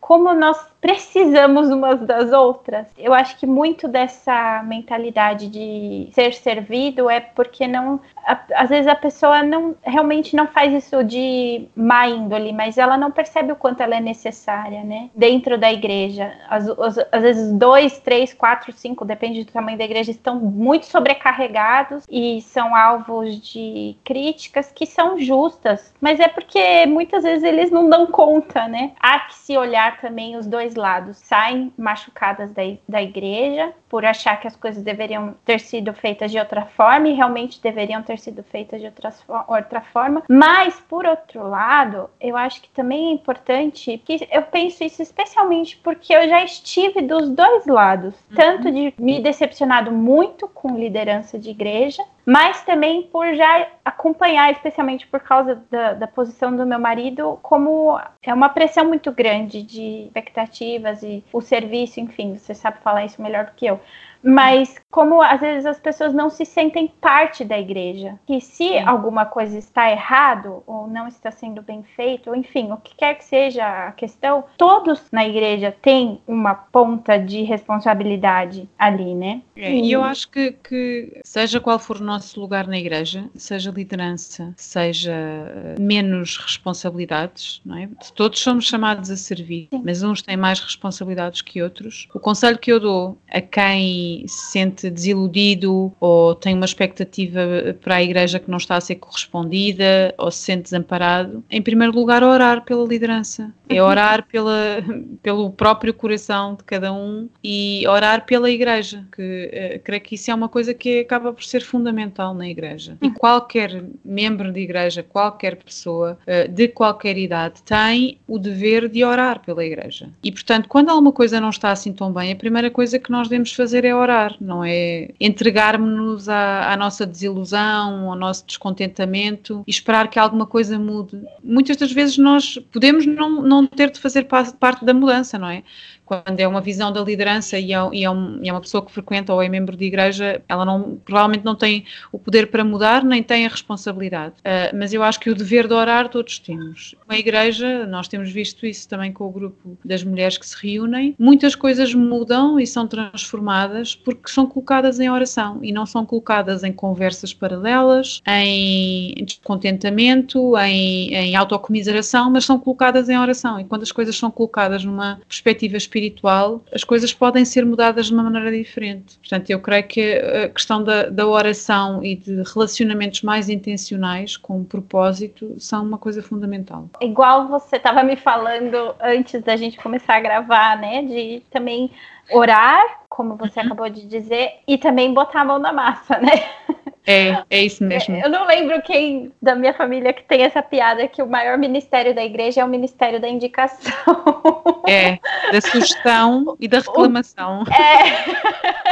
[0.01, 2.85] como nós precisamos umas das outras.
[2.95, 8.85] Eu acho que muito dessa mentalidade de ser servido é porque não, a- às vezes
[8.85, 13.55] a pessoa não realmente não faz isso de má índole, mas ela não percebe o
[13.55, 15.09] quanto ela é necessária, né?
[15.15, 19.85] Dentro da igreja, às, às- às vezes dois, três, quatro, cinco, depende do tamanho da
[19.85, 26.85] igreja, estão muito sobrecarregados e são alvos de críticas que são justas, mas é porque
[26.85, 28.91] muitas vezes eles não dão conta, né?
[28.99, 31.17] Há que se olhar também os dois lados.
[31.17, 36.37] Saem machucadas da, da igreja por achar que as coisas deveriam ter sido feitas de
[36.37, 40.23] outra forma e realmente deveriam ter sido feitas de outras outra forma.
[40.29, 45.77] Mas, por outro lado, eu acho que também é importante que eu penso isso especialmente
[45.77, 51.49] porque eu já estive dos dois lados, tanto de me decepcionado muito com liderança de
[51.49, 57.37] igreja, mas também por já acompanhar, especialmente por causa da, da posição do meu marido,
[57.43, 63.05] como é uma pressão muito grande de expectativas e o serviço, enfim, você sabe falar
[63.05, 63.79] isso melhor do que eu.
[64.25, 68.79] Mas como às vezes as pessoas não se sentem parte da igreja, que se Sim.
[68.79, 73.13] alguma coisa está errado ou não está sendo bem feito, ou enfim, o que quer
[73.15, 79.41] que seja a questão, todos na igreja têm uma ponta de responsabilidade ali, né?
[79.55, 83.69] É, e eu acho que, que, seja qual for o nosso lugar na igreja, seja
[83.69, 87.89] liderança, seja eh, menos responsabilidades, não é?
[88.15, 89.81] Todos somos chamados a servir, Sim.
[89.85, 92.07] mas uns têm mais responsabilidades que outros.
[92.13, 97.95] O conselho que eu dou a quem se sente desiludido ou tem uma expectativa para
[97.95, 102.23] a igreja que não está a ser correspondida ou se sente desamparado, em primeiro lugar,
[102.23, 103.51] orar pela liderança.
[103.67, 103.89] É uhum.
[103.89, 104.83] orar pela,
[105.21, 110.29] pelo próprio coração de cada um e orar pela igreja, que uh, creio que isso
[110.29, 112.97] é uma coisa que acaba por ser fundamental na igreja.
[113.01, 113.13] E uhum.
[113.13, 119.39] qualquer membro de igreja, qualquer pessoa uh, de qualquer idade tem o dever de orar
[119.39, 120.09] pela igreja.
[120.23, 123.27] E portanto, quando alguma coisa não está assim tão bem, a primeira coisa que nós
[123.27, 129.71] devemos fazer é orar, não é entregarmos-nos à, à nossa desilusão, ao nosso descontentamento e
[129.71, 131.21] esperar que alguma coisa mude.
[131.43, 135.63] Muitas das vezes nós podemos não, não ter de fazer parte da mudança, não é?
[136.05, 138.85] Quando é uma visão da liderança e é, e, é um, e é, uma pessoa
[138.85, 142.63] que frequenta ou é membro de igreja, ela não, provavelmente não tem o poder para
[142.63, 144.35] mudar, nem tem a responsabilidade.
[144.39, 146.95] Uh, mas eu acho que o dever de orar todos temos.
[147.07, 151.15] Na igreja, nós temos visto isso também com o grupo das mulheres que se reúnem,
[151.17, 156.63] muitas coisas mudam e são transformadas porque são colocadas em oração e não são colocadas
[156.63, 163.59] em conversas paralelas, em descontentamento, em, em autocomiseração, mas são colocadas em oração.
[163.59, 168.07] E quando as coisas são colocadas numa perspectiva espiritual, espiritual, as coisas podem ser mudadas
[168.07, 169.17] de uma maneira diferente.
[169.19, 174.63] Portanto, eu creio que a questão da, da oração e de relacionamentos mais intencionais, com
[174.63, 176.89] propósito, são uma coisa fundamental.
[177.01, 181.89] Igual você estava me falando antes da gente começar a gravar, né, de também
[182.31, 183.67] orar, como você uhum.
[183.67, 186.43] acabou de dizer, e também botar a mão na massa, né?
[187.05, 188.15] É, é isso mesmo.
[188.15, 192.15] Eu não lembro quem da minha família que tem essa piada que o maior ministério
[192.15, 193.93] da igreja é o ministério da indicação.
[194.87, 195.17] É,
[195.51, 197.63] da sugestão e da reclamação.
[197.63, 198.85] É.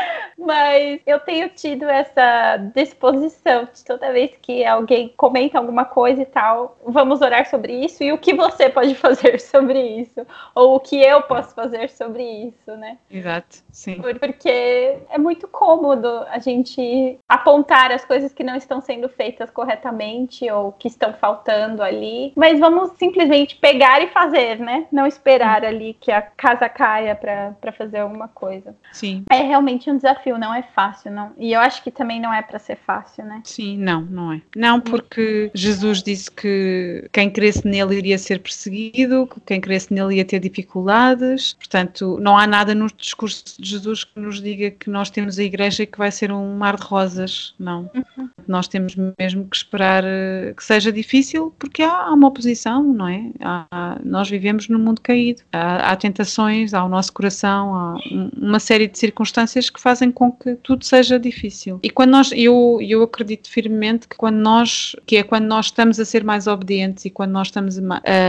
[0.36, 6.26] Mas eu tenho tido essa disposição de toda vez que alguém comenta alguma coisa e
[6.26, 10.80] tal, vamos orar sobre isso e o que você pode fazer sobre isso, ou o
[10.80, 12.98] que eu posso fazer sobre isso, né?
[13.10, 14.00] Exato, sim.
[14.18, 17.49] Porque é muito cômodo a gente apontar
[17.92, 22.92] as coisas que não estão sendo feitas corretamente ou que estão faltando ali, mas vamos
[22.98, 24.86] simplesmente pegar e fazer, né?
[24.92, 28.74] Não esperar ali que a casa caia para fazer alguma coisa.
[28.92, 29.24] Sim.
[29.30, 31.32] É realmente um desafio não é fácil, não.
[31.38, 33.42] E eu acho que também não é para ser fácil, né?
[33.44, 34.40] Sim, não, não é.
[34.54, 40.16] Não, porque Jesus disse que quem cresce nele iria ser perseguido, que quem cresce nele
[40.16, 41.54] ia ter dificuldades.
[41.54, 45.42] Portanto, não há nada no discurso de Jesus que nos diga que nós temos a
[45.42, 47.39] igreja e que vai ser um mar de rosas.
[47.58, 47.90] Não.
[47.94, 48.28] Uhum.
[48.46, 53.30] Nós temos mesmo que esperar eh, que seja difícil, porque há, uma oposição, não é?
[53.40, 55.42] Há, nós vivemos num mundo caído.
[55.52, 57.96] Há, há tentações, há o nosso coração, há
[58.36, 61.80] uma série de circunstâncias que fazem com que tudo seja difícil.
[61.82, 65.98] E quando nós, eu, eu acredito firmemente que quando nós, que é quando nós estamos
[66.00, 67.82] a ser mais obedientes e quando nós estamos uh,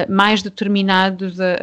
[0.10, 1.56] mais determinados a,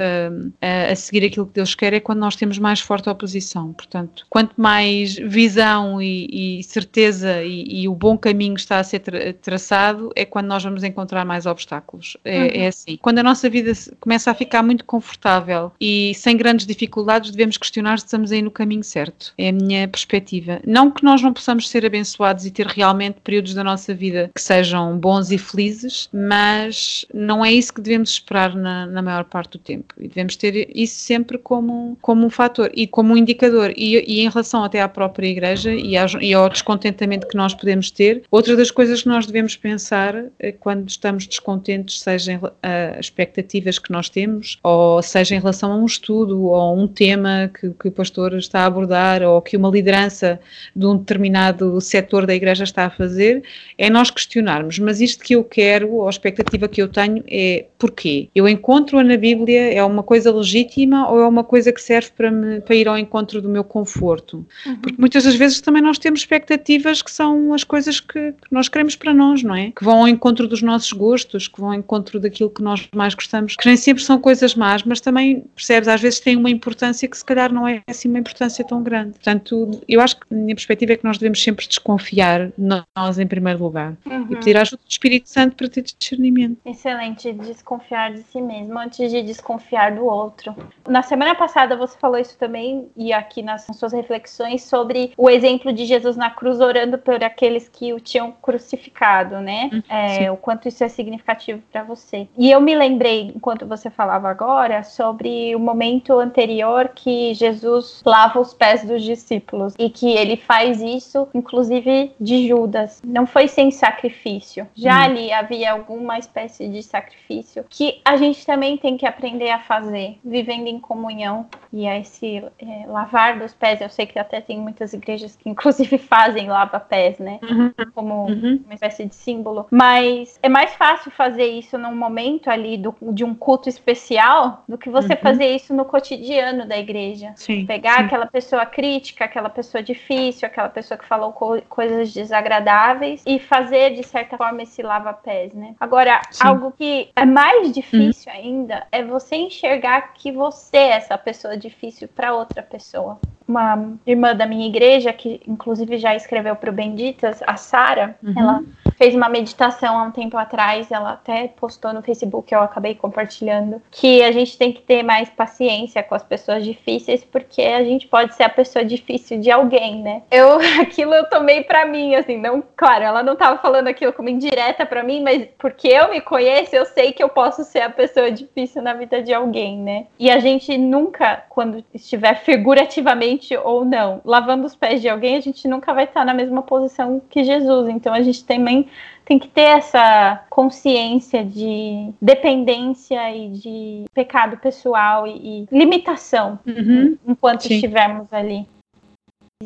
[0.61, 3.73] a, a, seguir aquilo que Deus quer, é quando nós temos mais forte oposição.
[3.73, 9.01] Portanto, quanto mais visão e, e certeza e, e, o bom caminho está a ser
[9.01, 12.17] tra traçado, é quando nós vamos encontrar mais obstáculos.
[12.25, 12.51] É, uhum.
[12.53, 12.99] é assim.
[13.01, 17.99] Quando a nossa vida começa a ficar muito confortável e sem grandes dificuldades, devemos questionar
[17.99, 19.33] se estamos aí no caminho certo.
[19.39, 20.61] É a minha perspectiva.
[20.67, 24.41] Não que nós não possamos ser abençoados e ter realmente períodos da nossa vida que
[24.41, 29.53] sejam bons e felizes, mas não é isso que devemos esperar na, na maior parte
[29.53, 29.95] do tempo.
[29.99, 33.73] E devemos ter isso sempre como, como um fator e como um indicador.
[33.77, 37.91] E, e em relação até à própria igreja e, e ao descontentamento que nós podemos
[37.91, 43.79] ter, outra das coisas que nós devemos pensar eh, quando estamos descontentes, seja uh, expectativas
[43.79, 47.71] que nós temos, ou seja em relação a um estudo ou a um tema que,
[47.71, 50.41] que o pastor está a abordar, ou que uma liderança liderança
[50.75, 53.43] de um determinado setor da igreja está a fazer,
[53.77, 57.67] é nós questionarmos, mas isto que eu quero, ou a expectativa que eu tenho é
[57.79, 58.29] porquê?
[58.35, 62.31] Eu encontro-a na Bíblia, é uma coisa legítima ou é uma coisa que serve para,
[62.31, 64.47] me, para ir ao encontro do meu conforto?
[64.67, 64.77] Uhum.
[64.77, 68.53] Porque muitas das vezes também nós temos expectativas que são as coisas que que, que
[68.53, 69.71] nós queremos para nós, não é?
[69.71, 73.15] Que vão ao encontro dos nossos gostos, que vão ao encontro daquilo que nós mais
[73.15, 77.09] gostamos, que nem sempre são coisas más, mas também, percebes, às vezes têm uma importância
[77.09, 79.13] que se calhar não é assim uma importância tão grande.
[79.13, 83.27] Portanto, eu acho que a minha perspectiva é que nós devemos sempre desconfiar nós em
[83.27, 84.27] primeiro lugar uhum.
[84.31, 86.59] e pedir a ajuda do Espírito Santo para ter discernimento.
[86.65, 90.55] Excelente, desconfiar de si mesmo antes de desconfiar do outro.
[90.89, 95.73] Na semana passada você falou isso também, e aqui nas suas reflexões, sobre o exemplo
[95.73, 99.71] de Jesus na cruz orando por aqueles que o tinham crucificado, né?
[99.73, 102.29] Uhum, é, o quanto isso é significativo para você.
[102.37, 108.41] E eu me lembrei, enquanto você falava agora, sobre o momento anterior que Jesus lava
[108.41, 113.01] os pés dos discípulos e que ele faz isso, inclusive de Judas.
[113.05, 114.67] Não foi sem sacrifício.
[114.75, 115.05] Já hum.
[115.05, 120.19] ali havia alguma espécie de sacrifício que a gente também tem que aprender a fazer,
[120.25, 123.81] vivendo em comunhão e a esse é, lavar dos pés.
[123.81, 126.49] Eu sei que até tem muitas igrejas que inclusive fazem
[126.89, 127.39] lava-pés, né?
[127.43, 127.73] Uhum.
[127.95, 128.63] Como uhum.
[128.65, 129.67] uma espécie de símbolo.
[129.71, 134.79] Mas é mais fácil fazer isso num momento ali do, de um culto especial do
[134.79, 135.21] que você uhum.
[135.21, 137.33] fazer isso no cotidiano da igreja.
[137.37, 138.05] Sim, Pegar sim.
[138.05, 143.95] aquela pessoa crítica, aquela pessoa difícil, aquela pessoa que falou co coisas desagradáveis e fazer,
[143.95, 145.75] de certa forma, esse lava-pés, né?
[145.79, 146.47] Agora, sim.
[146.47, 152.09] algo que é mais difícil ainda é você enxergar que você é essa pessoa difícil
[152.09, 157.43] para outra pessoa uma irmã da minha igreja, que inclusive já escreveu para o Benditas,
[157.47, 158.35] a Sara, uhum.
[158.37, 158.63] ela
[158.97, 163.81] fez uma meditação há um tempo atrás, ela até postou no Facebook, eu acabei compartilhando,
[163.91, 168.07] que a gente tem que ter mais paciência com as pessoas difíceis, porque a gente
[168.07, 170.23] pode ser a pessoa difícil de alguém, né?
[170.31, 174.29] Eu, aquilo eu tomei para mim, assim, não, claro, ela não tava falando aquilo como
[174.29, 177.91] indireta para mim, mas porque eu me conheço, eu sei que eu posso ser a
[177.91, 180.07] pessoa difícil na vida de alguém, né?
[180.19, 185.41] E a gente nunca, quando estiver figurativamente ou não, lavando os pés de alguém, a
[185.41, 187.89] gente nunca vai estar na mesma posição que Jesus.
[187.89, 188.89] Então a gente também
[189.25, 197.17] tem que ter essa consciência de dependência e de pecado pessoal e, e limitação uhum.
[197.27, 197.75] enquanto Sim.
[197.75, 198.67] estivermos ali.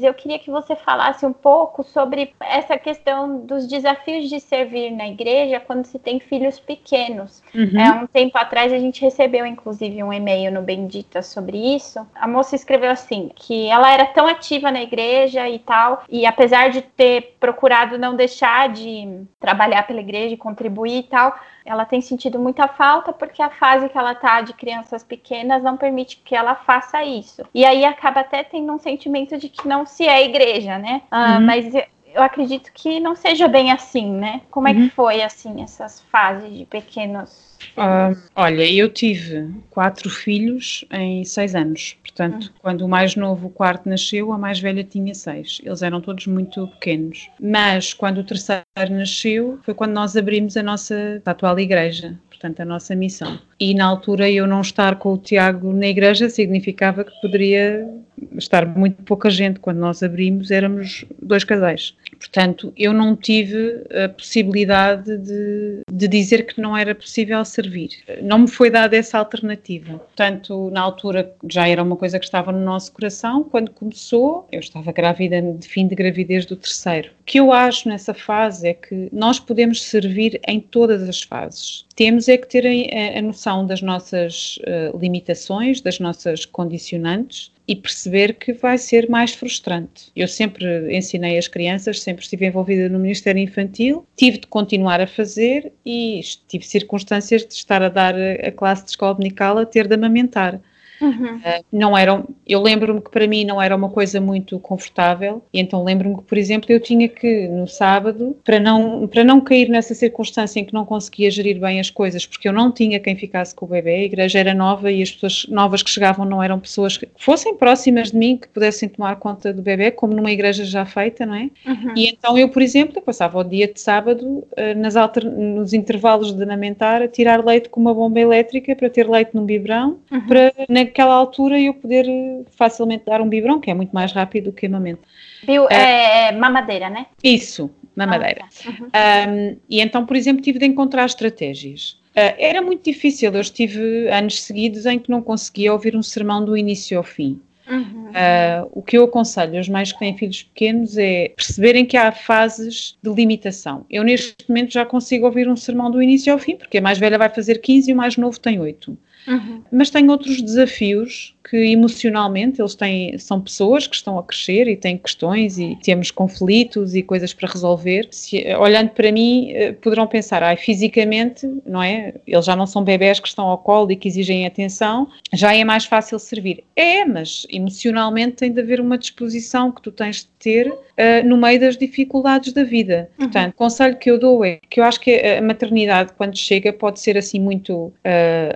[0.00, 5.06] Eu queria que você falasse um pouco sobre essa questão dos desafios de servir na
[5.06, 7.42] igreja quando se tem filhos pequenos.
[7.54, 7.78] Uhum.
[7.78, 12.06] É, um tempo atrás a gente recebeu, inclusive, um e-mail no Bendita sobre isso.
[12.14, 16.70] A moça escreveu assim: que ela era tão ativa na igreja e tal, e apesar
[16.70, 22.00] de ter procurado não deixar de trabalhar pela igreja e contribuir e tal, ela tem
[22.00, 26.34] sentido muita falta porque a fase que ela tá de crianças pequenas não permite que
[26.34, 27.44] ela faça isso.
[27.54, 31.02] E aí acaba até tendo um sentimento de que não se é igreja, né?
[31.10, 31.46] Ah, uhum.
[31.46, 31.72] Mas
[32.14, 34.42] eu acredito que não seja bem assim, né?
[34.50, 34.90] Como é que uhum.
[34.90, 37.52] foi, assim, essas fases de pequenos...
[37.76, 41.96] Uh, olha, eu tive quatro filhos em seis anos.
[42.02, 42.52] Portanto, uhum.
[42.60, 45.60] quando o mais novo, o quarto, nasceu, a mais velha tinha seis.
[45.62, 47.30] Eles eram todos muito pequenos.
[47.40, 52.60] Mas, quando o terceiro nasceu, foi quando nós abrimos a nossa a atual igreja portanto,
[52.60, 53.38] a nossa missão.
[53.62, 57.88] E na altura eu não estar com o Tiago na igreja significava que poderia
[58.36, 59.60] estar muito pouca gente.
[59.60, 61.94] Quando nós abrimos, éramos dois casais.
[62.18, 67.90] Portanto, eu não tive a possibilidade de, de dizer que não era possível servir.
[68.20, 69.98] Não me foi dada essa alternativa.
[69.98, 73.44] Portanto, na altura já era uma coisa que estava no nosso coração.
[73.44, 77.10] Quando começou, eu estava grávida de fim de gravidez do terceiro.
[77.20, 81.86] O que eu acho nessa fase é que nós podemos servir em todas as fases.
[81.94, 87.76] Temos é que ter a, a noção das nossas uh, limitações, das nossas condicionantes e
[87.76, 90.10] perceber que vai ser mais frustrante.
[90.16, 95.06] Eu sempre ensinei as crianças, sempre estive envolvida no Ministério Infantil, tive de continuar a
[95.06, 99.86] fazer e tive circunstâncias de estar a dar a classe de escola dominical a ter
[99.86, 100.60] de amamentar.
[101.02, 101.36] Uhum.
[101.36, 105.60] Uh, não eram, eu lembro-me que para mim não era uma coisa muito confortável, e
[105.60, 109.68] então lembro-me que, por exemplo, eu tinha que no sábado, para não, para não cair
[109.68, 113.16] nessa circunstância em que não conseguia gerir bem as coisas, porque eu não tinha quem
[113.16, 116.42] ficasse com o bebê, a igreja era nova e as pessoas novas que chegavam não
[116.42, 120.30] eram pessoas que fossem próximas de mim, que pudessem tomar conta do bebê, como numa
[120.30, 121.50] igreja já feita, não é?
[121.66, 121.94] Uhum.
[121.96, 125.72] E então eu, por exemplo, eu passava o dia de sábado uh, nas alter, nos
[125.72, 129.98] intervalos de amamentar a tirar leite com uma bomba elétrica para ter leite num biberão,
[130.10, 130.26] uhum.
[130.26, 134.12] para na naquela altura eu poder eh, facilmente dar um biberon, que é muito mais
[134.12, 135.00] rápido do que amamento.
[135.44, 137.06] Bio, é, é, é mamadeira, né?
[137.24, 138.44] Isso, mamadeira.
[138.92, 139.34] Ah, uhum.
[139.34, 141.98] um, e então, por exemplo, tive de encontrar estratégias.
[142.14, 146.44] Uh, era muito difícil, eu estive anos seguidos em que não conseguia ouvir um sermão
[146.44, 147.40] do início ao fim.
[147.66, 148.08] Uhum.
[148.08, 152.12] Uh, o que eu aconselho aos mais que têm filhos pequenos é perceberem que há
[152.12, 153.86] fases de limitação.
[153.88, 156.98] Eu, neste momento, já consigo ouvir um sermão do início ao fim, porque a mais
[156.98, 158.98] velha vai fazer 15 e o mais novo tem 8.
[159.26, 159.64] Uhum.
[159.72, 164.76] Mas tenho outros desafios que emocionalmente eles têm, são pessoas que estão a crescer e
[164.76, 168.08] têm questões e temos conflitos e coisas para resolver.
[168.10, 172.14] Se, olhando para mim, eh, poderão pensar, ah, fisicamente, não é?
[172.26, 175.64] Eles já não são bebés que estão ao colo e que exigem atenção, já é
[175.64, 176.64] mais fácil servir.
[176.76, 181.36] É, mas emocionalmente tem de haver uma disposição que tu tens de ter uh, no
[181.36, 183.08] meio das dificuldades da vida.
[183.18, 183.26] Uhum.
[183.26, 186.72] Portanto, o conselho que eu dou é que eu acho que a maternidade, quando chega,
[186.72, 187.92] pode ser assim muito uh,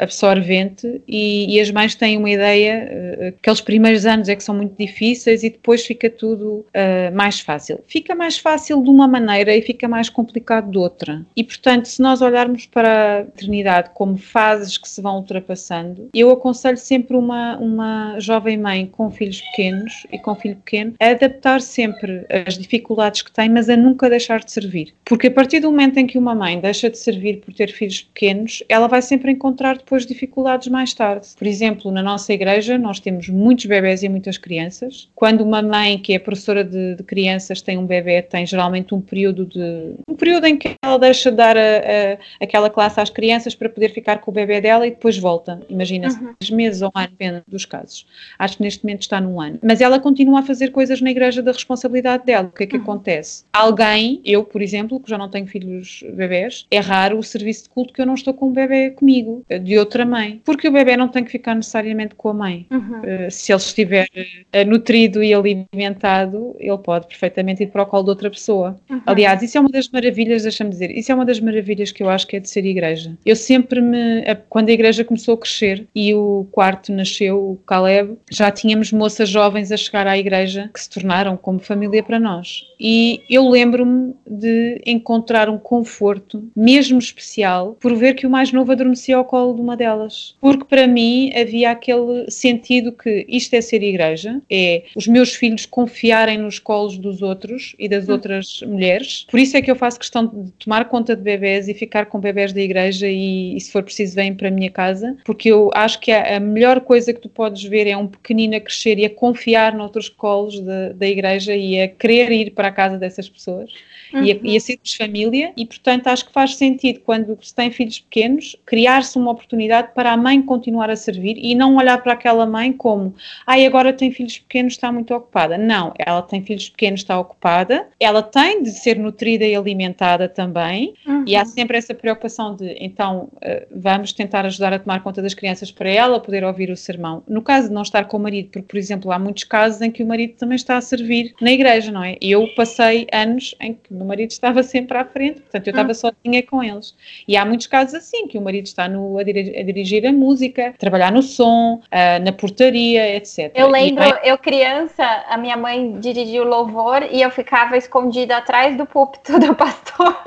[0.01, 4.55] absorvente e, e, as mães têm uma ideia uh, aqueles primeiros anos é que são
[4.55, 7.81] muito difíceis e depois fica tudo uh, mais fácil.
[7.87, 11.25] Fica mais fácil de uma maneira e fica mais complicado de outra.
[11.37, 16.31] E portanto, se nós olharmos para a maternidade como fases que se vão ultrapassando, eu
[16.31, 21.61] aconselho sempre uma, uma jovem mãe com filhos pequenos e com filho pequeno a adaptar
[21.61, 24.95] sempre as dificuldades que tem, mas a nunca deixar de servir.
[25.05, 28.03] Porque a partir do momento em que uma mãe deixa de servir por ter filhos
[28.03, 31.29] pequenos, ela vai sempre encontrar depois dificuldades mais tarde.
[31.37, 35.09] Por exemplo, na nossa igreja, nós temos muitos bebés e muitas crianças.
[35.15, 39.01] Quando uma mãe que é professora de, de crianças tem um bebê, tem geralmente um
[39.01, 43.11] período de um período em que ela deixa de dar a, a, aquela classe às
[43.11, 45.61] crianças para poder ficar com o bebê dela e depois volta.
[45.69, 46.57] Imagina-se, uhum.
[46.57, 48.07] meses ou um ano, depende dos casos.
[48.39, 49.59] Acho que neste momento está num ano.
[49.63, 52.49] Mas ela continua a fazer coisas na igreja da responsabilidade dela.
[52.49, 52.83] O que é que uhum.
[52.83, 53.45] acontece?
[53.53, 57.69] Alguém, eu, por exemplo, que já não tenho filhos bebés, é raro o serviço de
[57.71, 60.41] culto que eu não estou com o bebê comigo, de outra mãe.
[60.45, 62.56] Porque o bebê não tem que ficar necessariamente com a mãe.
[62.71, 63.01] Uhum.
[63.01, 68.05] Uh, se ele estiver uh, nutrido e alimentado, ele pode perfeitamente ir para o colo
[68.05, 68.77] de outra pessoa.
[68.89, 69.01] Uhum.
[69.07, 72.09] Aliás, isso é uma das maravilhas, deixa-me dizer, isso é uma das maravilhas que eu
[72.09, 73.17] acho que é de ser igreja.
[73.25, 78.17] Eu sempre me, quando a igreja começou a crescer e o quarto nasceu, o Caleb,
[78.31, 82.63] já tínhamos moças jovens a chegar à igreja que se tornaram como família para nós.
[82.79, 88.73] E eu lembro-me de encontrar um conforto, mesmo especial, por ver que o mais novo
[88.73, 90.35] adormecia ao colo de uma delas.
[90.41, 95.67] Porque para mim havia aquele sentido que isto é ser igreja, é os meus filhos
[95.67, 98.13] confiarem nos colos dos outros e das hum.
[98.13, 99.27] outras mulheres.
[99.31, 102.21] Por isso é que eu faço questão de tomar conta de bebés e ficar com
[102.21, 105.71] bebés da igreja e, e se for preciso, vêm para a minha casa, porque eu
[105.75, 108.99] acho que a, a melhor coisa que tu podes ver é um pequenino a crescer
[108.99, 112.99] e a confiar noutros colos de, da igreja e a querer ir para a casa
[112.99, 113.71] dessas pessoas
[114.13, 114.23] uhum.
[114.23, 117.71] e, a, e a sermos família e portanto acho que faz sentido quando se tem
[117.71, 122.13] filhos pequenos criar-se uma oportunidade para a mãe continuar a servir e não olhar para
[122.13, 123.15] aquela mãe como
[123.47, 127.87] ai agora tem filhos pequenos está muito ocupada não, ela tem filhos pequenos está ocupada
[127.99, 131.25] ela tem de ser nutrida e alimentada também uhum.
[131.27, 135.33] e há sempre essa preocupação de então uh, vamos tentar ajudar a tomar conta das
[135.33, 138.51] crianças para ela poder ouvir o sermão no caso de não estar com o marido
[138.51, 141.53] porque por exemplo há muitos casos em que o marido também está a servir na
[141.53, 142.17] igreja não é?
[142.21, 145.91] Eu passei anos em que o meu marido estava sempre à frente, portanto eu estava
[145.91, 145.95] hum.
[145.95, 146.95] sozinha com eles.
[147.27, 150.13] E há muitos casos assim, que o marido está no, a, dirigir, a, dirigir a
[150.13, 153.53] música, a trabalhar no som, uh, na portaria, etc.
[153.55, 158.39] Eu lembro, e, eu criança, a minha mãe dirigia o louvor e eu ficava escondida
[158.39, 160.21] atrás do púlpito do pastor.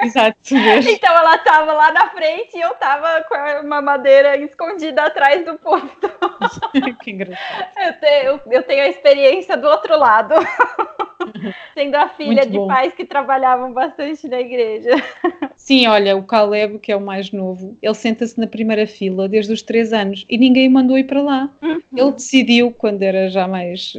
[0.00, 0.38] Exato.
[0.54, 5.58] Então ela estava lá na frente e eu estava com uma madeira escondida atrás do
[5.58, 6.08] púlpito.
[7.02, 7.66] que engraçado.
[7.78, 10.34] Eu tenho, eu tenho a experiência do outro lado.
[11.74, 12.66] Sendo a filha Muito de bom.
[12.66, 14.90] pais que trabalhavam bastante na igreja.
[15.56, 19.52] Sim, olha, o Caleb, que é o mais novo, ele senta-se na primeira fila desde
[19.52, 21.50] os três anos e ninguém o mandou ir para lá.
[21.62, 21.80] Uhum.
[21.96, 23.94] Ele decidiu, quando era já mais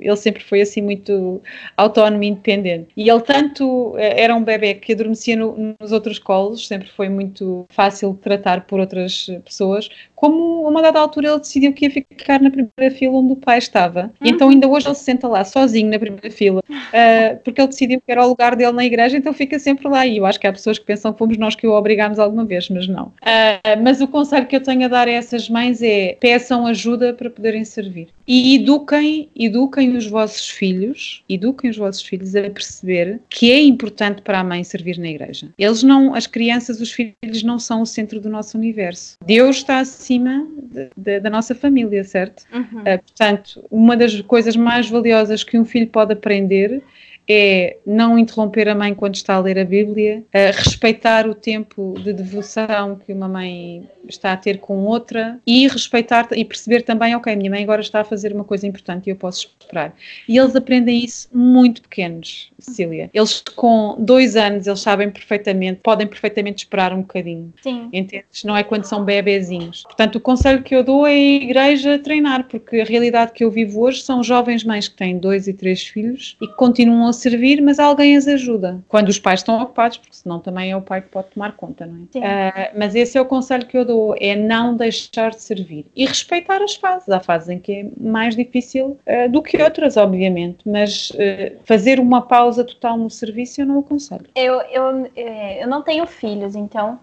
[0.00, 1.42] ele sempre foi assim muito
[1.76, 2.88] autónomo e independente.
[2.96, 7.08] E ele tanto eh, era um bebê que adormecia no, nos outros colos, sempre foi
[7.08, 9.88] muito fácil de tratar por outras pessoas,
[10.22, 13.36] como a uma dada altura ele decidiu que ia ficar na primeira fila onde o
[13.36, 14.12] pai estava.
[14.22, 17.66] E então ainda hoje ele se senta lá sozinho na primeira fila, uh, porque ele
[17.66, 20.06] decidiu que era o lugar dele na igreja, então fica sempre lá.
[20.06, 22.44] E eu acho que há pessoas que pensam que fomos nós que o obrigámos alguma
[22.44, 23.06] vez, mas não.
[23.06, 27.12] Uh, mas o conselho que eu tenho a dar a essas mães é peçam ajuda
[27.12, 28.06] para poderem servir.
[28.24, 34.22] E eduquem, eduquem os vossos filhos, eduquem os vossos filhos a perceber que é importante
[34.22, 35.48] para a mãe servir na igreja.
[35.58, 39.16] Eles não, as crianças, os filhos não são o centro do nosso universo.
[39.26, 42.44] Deus está assim acima de, de, da nossa família, certo?
[42.52, 42.80] Uhum.
[42.80, 46.82] Uh, portanto, uma das coisas mais valiosas que um filho pode aprender
[47.28, 52.12] é não interromper a mãe quando está a ler a Bíblia, respeitar o tempo de
[52.12, 57.34] devoção que uma mãe está a ter com outra e respeitar e perceber também, ok,
[57.36, 59.94] minha mãe agora está a fazer uma coisa importante e eu posso esperar.
[60.28, 63.10] E eles aprendem isso muito pequenos, Cecília.
[63.12, 67.52] Eles com dois anos, eles sabem perfeitamente, podem perfeitamente esperar um bocadinho.
[67.62, 67.88] Sim.
[67.92, 68.44] Entendes?
[68.44, 69.82] Não é quando são bebezinhos.
[69.84, 73.50] Portanto, o conselho que eu dou é a igreja treinar, porque a realidade que eu
[73.50, 77.12] vivo hoje são jovens mães que têm dois e três filhos e que continuam a
[77.12, 78.82] servir, mas alguém as ajuda.
[78.88, 81.86] Quando os pais estão ocupados, porque senão também é o pai que pode tomar conta,
[81.86, 82.18] não é?
[82.18, 86.06] Uh, mas esse é o conselho que eu dou, é não deixar de servir e
[86.06, 87.08] respeitar as fases.
[87.08, 92.00] Há fases em que é mais difícil uh, do que outras, obviamente, mas uh, fazer
[92.00, 94.26] uma pausa total no serviço eu não aconselho.
[94.34, 96.98] Eu, eu, eu não tenho filhos, então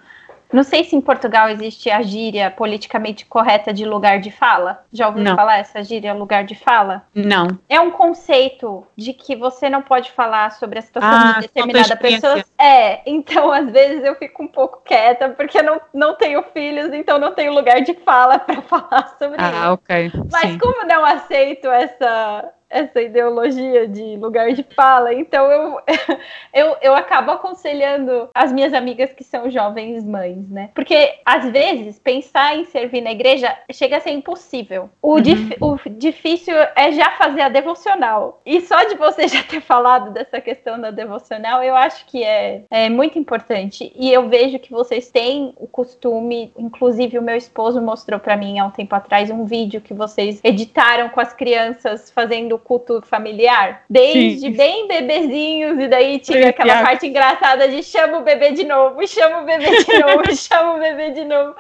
[0.52, 4.84] não sei se em Portugal existe a gíria politicamente correta de lugar de fala.
[4.92, 5.36] Já ouviu não.
[5.36, 7.04] falar essa gíria lugar de fala?
[7.14, 7.48] Não.
[7.70, 11.96] É um conceito de que você não pode falar sobre a situação ah, de determinada
[11.96, 12.44] pessoa.
[12.58, 17.20] É, então às vezes eu fico um pouco quieta porque não, não tenho filhos, então
[17.20, 19.60] não tenho lugar de fala para falar sobre ah, isso.
[19.62, 20.12] Ah, ok.
[20.32, 20.58] Mas Sim.
[20.58, 25.14] como não aceito essa essa ideologia de lugar de fala.
[25.14, 25.80] Então eu,
[26.54, 30.70] eu, eu acabo aconselhando as minhas amigas que são jovens mães, né?
[30.74, 34.90] Porque às vezes pensar em servir na igreja chega a ser impossível.
[35.02, 35.22] O, uhum.
[35.22, 38.42] dif, o difícil é já fazer a devocional.
[38.46, 42.64] E só de você já ter falado dessa questão da devocional, eu acho que é,
[42.70, 43.92] é muito importante.
[43.96, 48.60] E eu vejo que vocês têm o costume, inclusive o meu esposo mostrou para mim
[48.60, 53.84] há um tempo atrás um vídeo que vocês editaram com as crianças fazendo culto familiar,
[53.90, 54.52] desde Sim.
[54.52, 59.42] bem bebezinhos, e daí tinha aquela parte engraçada de chama o bebê de novo, chama
[59.42, 61.56] o bebê de novo, chama o bebê de novo.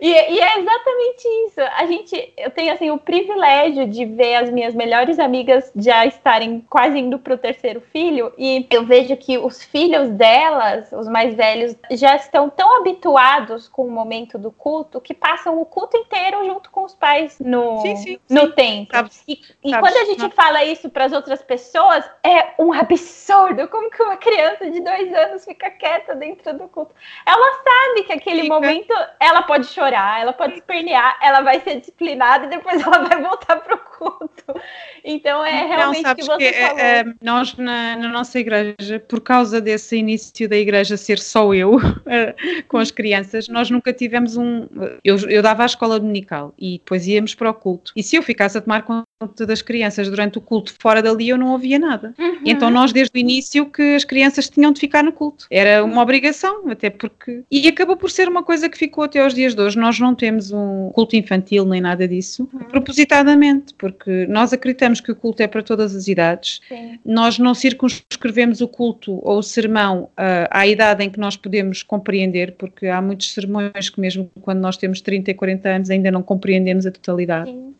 [0.00, 1.60] E, e, é exatamente isso.
[1.76, 6.60] A gente, eu tenho assim o privilégio de ver as minhas melhores amigas já estarem
[6.68, 11.34] quase indo para o terceiro filho e eu vejo que os filhos delas, os mais
[11.34, 16.44] velhos, já estão tão habituados com o momento do culto que passam o culto inteiro
[16.44, 18.50] junto com os pais no sim, sim, no sim.
[18.52, 18.96] templo.
[18.96, 20.34] Sabe, e, e sabe, quando a gente sabe.
[20.34, 23.68] fala isso para as outras pessoas é um absurdo.
[23.68, 26.94] Como que uma criança de dois anos fica quieta dentro do culto?
[27.26, 28.54] Ela sabe que aquele fica.
[28.54, 32.98] momento ela pode chorar chorar, ela pode espernear, ela vai ser disciplinada e depois ela
[33.06, 34.44] vai voltar pro culto.
[35.04, 36.78] Então é realmente Não, que você que, falou.
[36.78, 41.78] É, nós na, na, nossa igreja, por causa desse início da igreja ser só eu
[42.06, 42.34] eh,
[42.68, 44.66] com as crianças, nós nunca tivemos um.
[45.04, 47.92] Eu, eu dava a escola dominical e depois íamos para o culto.
[47.94, 49.04] E se eu ficasse a tomar conta
[49.46, 52.14] das crianças durante o culto fora dali, eu não ouvia nada.
[52.18, 52.38] Uhum.
[52.44, 55.46] Então nós desde o início que as crianças tinham de ficar no culto.
[55.50, 57.42] Era uma obrigação, até porque.
[57.50, 59.78] E acabou por ser uma coisa que ficou até aos dias de hoje.
[59.78, 62.60] Nós não temos um culto infantil nem nada disso, uhum.
[62.60, 66.60] propositadamente, porque nós acreditamos que o culto é para todas as idades.
[66.68, 66.98] Sim.
[67.04, 71.82] Nós não circunscrevemos o culto ou o sermão uh, à idade em que nós podemos
[71.82, 76.10] compreender, porque há muitos sermões que, mesmo quando nós temos 30 e 40 anos, ainda
[76.10, 77.50] não compreendemos a totalidade.
[77.50, 77.74] Uhum.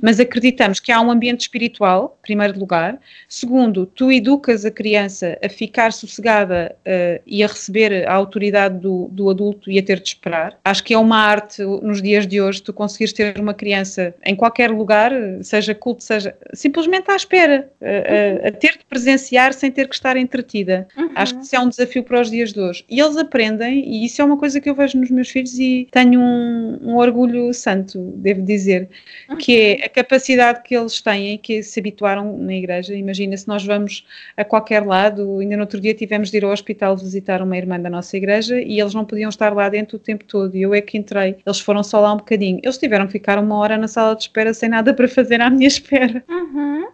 [0.00, 3.00] Mas acreditamos que há um ambiente espiritual, em primeiro lugar.
[3.28, 9.08] Segundo, tu educas a criança a ficar sossegada uh, e a receber a autoridade do,
[9.10, 10.56] do, adulto e a ter de esperar.
[10.64, 14.36] Acho que é uma arte nos dias de hoje tu conseguires ter uma criança em
[14.36, 15.12] qualquer lugar,
[15.42, 19.94] seja culto, seja simplesmente à espera, uh, uh, a ter de presenciar sem ter que
[19.94, 20.86] estar entretida.
[20.96, 21.10] Uhum.
[21.16, 22.84] Acho que isso é um desafio para os dias de hoje.
[22.88, 25.88] E eles aprendem, e isso é uma coisa que eu vejo nos meus filhos e
[25.90, 28.88] tenho um, um orgulho santo, devo dizer.
[29.28, 32.94] Uhum que é a capacidade que eles têm, que se habituaram na igreja.
[32.94, 34.06] Imagina se nós vamos
[34.36, 37.78] a qualquer lado, ainda no outro dia tivemos de ir ao hospital visitar uma irmã
[37.78, 40.56] da nossa igreja e eles não podiam estar lá dentro o tempo todo.
[40.56, 41.36] E eu é que entrei.
[41.44, 42.60] Eles foram só lá um bocadinho.
[42.62, 45.50] Eles tiveram que ficar uma hora na sala de espera sem nada para fazer à
[45.50, 46.22] minha espera.
[46.28, 46.86] Uhum.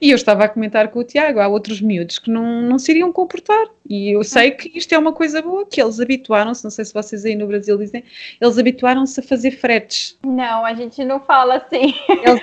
[0.00, 2.92] E eu estava a comentar com o Tiago, há outros miúdos que não, não se
[2.92, 3.66] iriam comportar.
[3.88, 6.92] E eu sei que isto é uma coisa boa, que eles habituaram-se, não sei se
[6.92, 8.04] vocês aí no Brasil dizem,
[8.38, 10.18] eles habituaram-se a fazer fretes.
[10.22, 11.94] Não, a gente não fala assim.
[12.08, 12.42] Eles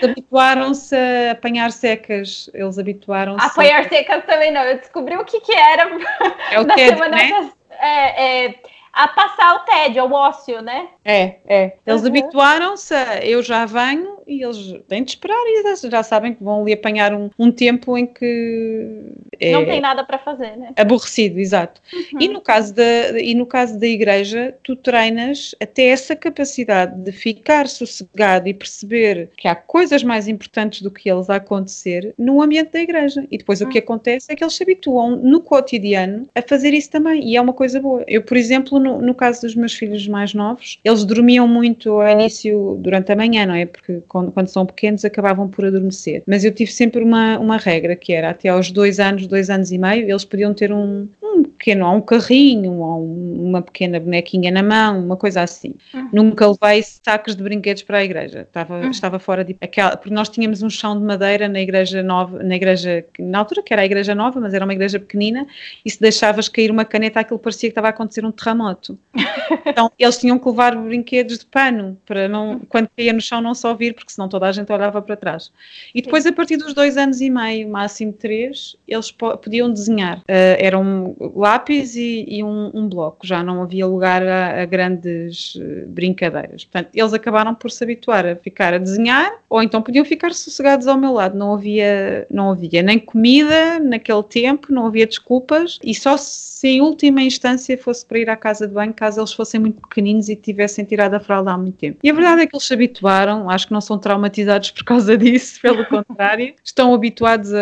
[0.56, 3.46] habituaram-se a apanhar secas, eles habituaram-se.
[3.46, 3.90] Apanhar a...
[3.90, 5.90] secas também não, eu descobri o que que era
[6.52, 7.52] é o TED, semana né?
[7.80, 8.56] É, é,
[8.94, 10.88] a passar o tédio, o ócio, né?
[11.04, 11.78] É, é.
[11.86, 12.08] Eles uhum.
[12.08, 16.62] habituaram-se a eu já venho, e eles têm de esperar e já sabem que vão
[16.62, 20.72] ali apanhar um, um tempo em que é não tem nada para fazer, né?
[20.76, 21.82] Aborrecido, exato.
[21.94, 22.20] Uhum.
[22.22, 27.12] E, no caso da, e no caso da igreja, tu treinas até essa capacidade de
[27.12, 32.42] ficar sossegado e perceber que há coisas mais importantes do que eles a acontecer no
[32.42, 33.26] ambiente da igreja.
[33.30, 33.68] E depois uhum.
[33.68, 33.84] o que uhum.
[33.84, 37.28] acontece é que eles se habituam no cotidiano a fazer isso também.
[37.28, 38.04] E é uma coisa boa.
[38.08, 42.10] Eu, por exemplo, no, no caso dos meus filhos mais novos, eles dormiam muito ao
[42.10, 43.66] início durante a manhã, não é?
[43.66, 46.24] Porque quando, quando são pequenos, acabavam por adormecer.
[46.26, 49.74] Mas eu tive sempre uma, uma regra que era até aos dois anos, dois anos
[49.74, 51.25] e meio, eles podiam ter um, um
[51.66, 55.74] pequeno, ou um carrinho, ou um, uma pequena bonequinha na mão, uma coisa assim.
[55.94, 56.10] Uhum.
[56.14, 58.42] Nunca levei sacos de brinquedos para a igreja.
[58.42, 58.92] Estava, Uhum.
[58.92, 62.56] estava fora de aquela, porque nós tínhamos um chão de madeira na igreja nova, na
[62.56, 65.48] igreja, na altura que era a igreja nova, mas era uma igreja pequenina,
[65.84, 68.98] e se deixavas cair uma caneta, aquilo parecia que estava a acontecer um terremoto.
[69.68, 73.54] Então eles tinham que levar brinquedos de pano para não, quando caía no chão, não
[73.54, 75.52] só vir, porque senão toda a gente olhava para trás.
[75.94, 80.22] E depois, a partir dos dois anos e meio, máximo três, eles po- podiam desenhar.
[80.28, 81.16] Ah, era um
[81.56, 86.66] lápis e, e um, um bloco, já não havia lugar a, a grandes eh, brincadeiras.
[86.66, 90.88] Portanto, eles acabaram por se habituar a ficar a desenhar, ou então podiam ficar sossegados
[90.88, 91.38] ao meu lado.
[91.38, 96.82] Não havia, não havia nem comida naquele tempo, não havia desculpas, e só se em
[96.82, 100.36] última instância fosse para ir à casa de banho, caso eles fossem muito pequeninos e
[100.36, 102.00] tivessem tirado a fralda há muito tempo.
[102.04, 105.16] E a verdade é que eles se habituaram, acho que não são traumatizados por causa
[105.18, 107.58] disso, pelo contrário, estão habituados a,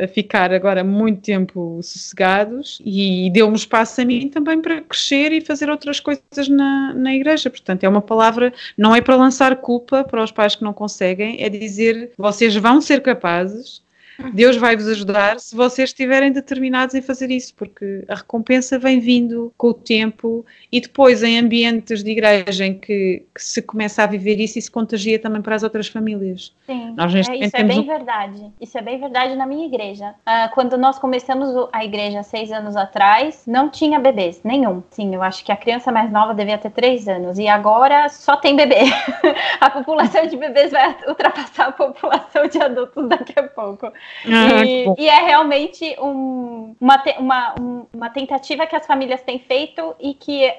[0.00, 5.32] a- a ficar agora muito tempo sossegados e deu-me espaço a mim também para crescer
[5.32, 7.50] e fazer outras coisas na, na igreja.
[7.50, 11.42] Portanto, é uma palavra, não é para lançar culpa para os pais que não conseguem,
[11.42, 13.82] é dizer vocês vão ser capazes.
[14.32, 19.00] Deus vai vos ajudar se vocês estiverem determinados em fazer isso, porque a recompensa vem
[19.00, 24.02] vindo com o tempo e depois em ambientes de igreja em que, que se começa
[24.02, 26.52] a viver isso e se contagia também para as outras famílias.
[26.66, 28.52] Sim, Nós neste é, isso é bem um- verdade.
[28.60, 30.14] Isso é bem verdade na minha igreja.
[30.24, 34.82] Ah, quando nós começamos a igreja seis anos atrás, não tinha bebês, nenhum.
[34.90, 37.38] Sim, eu acho que a criança mais nova devia ter três anos.
[37.38, 38.76] E agora só tem bebê.
[39.60, 43.90] a população de bebês vai ultrapassar a população de adultos daqui a pouco.
[44.26, 49.38] Ah, e, e é realmente um- uma, uma, um- uma tentativa que as famílias têm
[49.38, 50.52] feito e que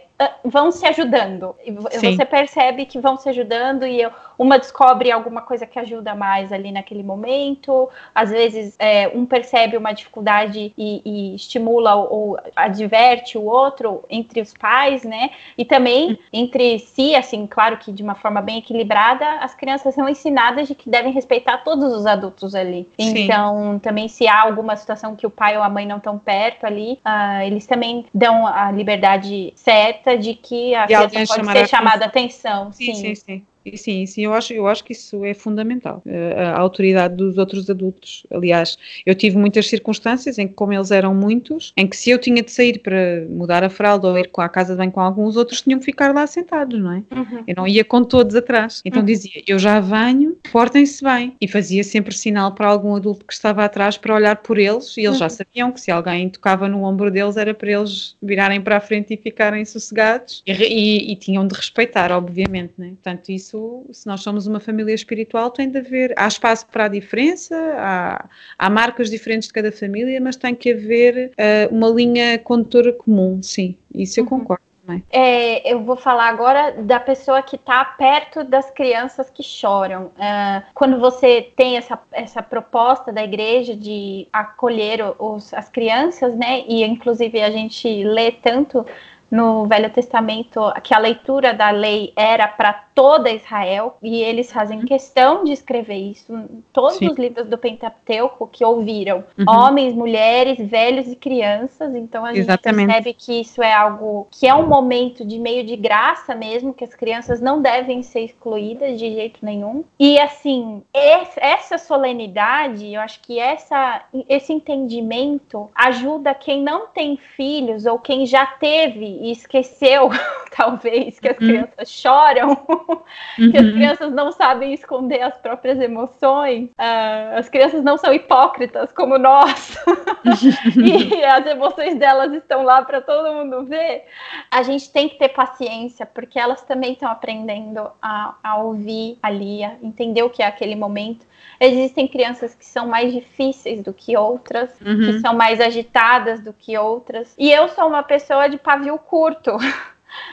[0.44, 1.56] vão se ajudando.
[1.92, 2.16] Sim.
[2.16, 4.08] Você percebe que vão se ajudando e
[4.38, 7.90] uma descobre alguma coisa que ajuda mais ali naquele momento.
[8.14, 14.04] Às vezes é, um percebe uma dificuldade e, e estimula ou, ou adverte o outro
[14.10, 15.30] entre os pais, né?
[15.58, 20.10] E também entre si, assim, claro que de uma forma bem equilibrada, as crianças são
[20.10, 22.90] ensinadas de que devem respeitar todos os adultos ali.
[23.00, 23.24] Sim.
[23.24, 26.66] Então, também se há alguma situação que o pai ou a mãe não estão perto
[26.66, 31.68] ali, ah, eles também dão a liberdade certa de que a De criança pode ser
[31.68, 32.72] chamada atenção.
[32.72, 33.46] Sim, sim, sim.
[33.64, 37.38] E sim, sim, eu acho, eu acho que isso é fundamental, eh, a autoridade dos
[37.38, 38.26] outros adultos.
[38.32, 42.18] Aliás, eu tive muitas circunstâncias em que, como eles eram muitos, em que se eu
[42.18, 45.36] tinha de sair para mudar a fralda ou ir a casa de banho com alguns,
[45.38, 47.04] outros tinham que ficar lá sentados, não é?
[47.16, 47.44] Uhum.
[47.46, 48.82] Eu não ia com todos atrás.
[48.84, 49.06] Então Uhum.
[49.06, 51.36] dizia, eu já venho, portem-se bem.
[51.40, 55.02] E fazia sempre sinal para algum adulto que estava atrás para olhar por eles, e
[55.06, 55.30] eles já Uhum.
[55.30, 59.14] sabiam que se alguém tocava no ombro deles era para eles virarem para a frente
[59.14, 60.42] e ficarem sossegados.
[60.48, 62.90] E, e- e tinham de respeitar, obviamente, né?
[62.90, 63.51] Portanto, isso,
[63.92, 68.26] se nós somos uma família espiritual, tem de haver, há espaço para a diferença, há,
[68.58, 73.42] há marcas diferentes de cada família, mas tem que haver eh, uma linha condutora comum,
[73.42, 73.78] sim.
[73.94, 74.30] Isso eu Uhum.
[74.30, 74.72] concordo.
[75.10, 80.12] É, eu vou falar agora da pessoa que está perto das crianças que choram.
[80.18, 86.64] Ah, quando você tem essa, essa proposta da igreja de acolher os, as crianças, né?
[86.68, 88.86] E inclusive a gente lê tanto
[89.32, 94.82] no Velho Testamento que a leitura da lei era para toda Israel e eles fazem
[94.82, 97.10] questão de escrever isso em todos Sim.
[97.10, 99.46] os livros do Pentateuco que ouviram Uhum.
[99.48, 101.96] homens, mulheres, velhos e crianças.
[101.96, 102.88] Então a gente Exatamente.
[102.88, 106.84] percebe que isso é algo que é um momento de meio de graça mesmo, que
[106.84, 109.84] as crianças não devem ser excluídas de jeito nenhum.
[109.98, 117.16] E assim, es- essa solenidade, eu acho que essa, esse entendimento ajuda quem não tem
[117.18, 120.10] filhos ou quem já teve e esqueceu,
[120.56, 121.48] talvez, que as Uhum.
[121.48, 122.56] crianças choram
[123.52, 123.74] que as Uhum.
[123.74, 129.78] crianças não sabem esconder as próprias emoções, ah, as crianças não são hipócritas como nós,
[130.78, 134.06] e as emoções delas estão lá para todo mundo ver.
[134.50, 139.64] A gente tem que ter paciência, porque elas também estão aprendendo a, a ouvir ali,
[139.64, 141.26] a entender o que é aquele momento.
[141.60, 145.20] Existem crianças que são mais difíceis do que outras, que Uhum.
[145.22, 147.34] são mais agitadas do que outras.
[147.38, 149.58] E eu sou uma pessoa de pavio curto.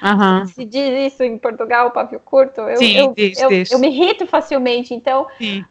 [0.03, 0.47] Aham.
[0.55, 2.61] Se diz isso em Portugal, pavio curto.
[2.61, 3.70] Eu, Sim, eu, diz, eu, diz.
[3.72, 4.95] eu me irrito facilmente.
[4.95, 5.64] Então, Sim.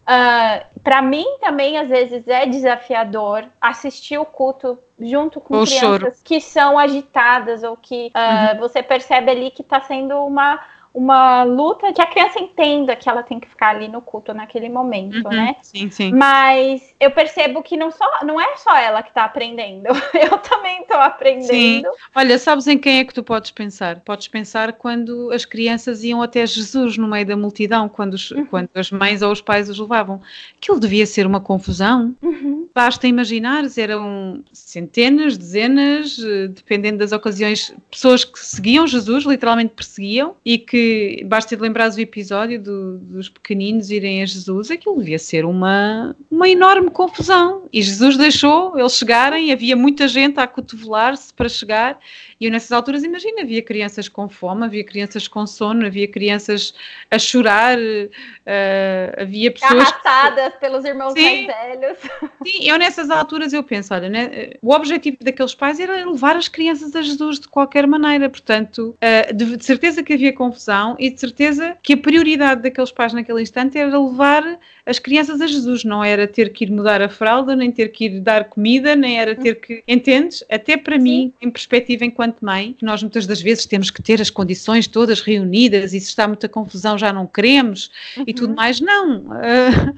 [0.83, 6.13] para mim também, às vezes, é desafiador assistir o culto junto com O crianças choro.
[6.23, 8.59] que são agitadas ou que ah, Uhum.
[8.59, 10.59] você percebe ali que está sendo uma,
[10.97, 14.67] uma luta que a criança entenda que ela tem que ficar ali no culto naquele
[14.67, 15.29] momento, Uhum.
[15.31, 15.55] né?
[15.61, 16.11] Sim, sim.
[16.11, 19.85] Mas eu percebo que não, só, não é só ela que está aprendendo.
[20.31, 21.87] Eu também estou aprendendo.
[22.15, 23.99] Olha, sabes em quem é que tu podes pensar?
[23.99, 28.45] Podes pensar quando as crianças iam até Jesus no meio da multidão, quando, os- Uhum.
[28.47, 30.19] quando as mães ou os pais os levavam.
[30.57, 32.15] Aquilo devia ser uma confusão.
[32.23, 32.66] Uhum.
[32.77, 40.35] Basta imaginar, eram centenas, dezenas, eh, dependendo das ocasiões, pessoas que seguiam Jesus, literalmente perseguiam,
[40.45, 45.43] e que basta lembrar o episódio do, dos pequeninos irem a Jesus, aquilo devia ser
[45.43, 47.67] uma, uma enorme confusão.
[47.73, 51.97] E Jesus deixou eles chegarem, havia muita gente a cotovelar-se para chegar,
[52.39, 56.73] e eu nessas alturas, imagina, havia crianças com fome, havia crianças com sono, havia crianças
[57.09, 59.71] a chorar, uh, havia pessoas...
[59.71, 60.59] Arrastadas que...
[60.59, 61.47] pelos irmãos Sim.
[61.47, 61.97] mais velhos.
[62.45, 66.47] Sim, eu nessas alturas eu penso, olha, né, o objetivo daqueles pais era levar as
[66.47, 71.09] crianças a Jesus de qualquer maneira, portanto, uh, de, de certeza que havia confusão e
[71.09, 75.83] de certeza que a prioridade daqueles pais naquele instante era levar as crianças a Jesus,
[75.83, 79.19] não era ter que ir mudar a fralda, nem ter que ir dar comida, nem
[79.19, 80.43] era ter que, entendes?
[80.49, 81.03] Até para Sim.
[81.03, 84.87] mim, em perspectiva enquanto enquanto mãe, nós muitas das vezes temos que ter as condições
[84.87, 88.23] todas reunidas e se está muita confusão já não queremos uhum.
[88.27, 88.55] e tudo uhum.
[88.55, 88.79] mais.
[88.81, 89.19] Não.
[89.19, 89.95] Uh,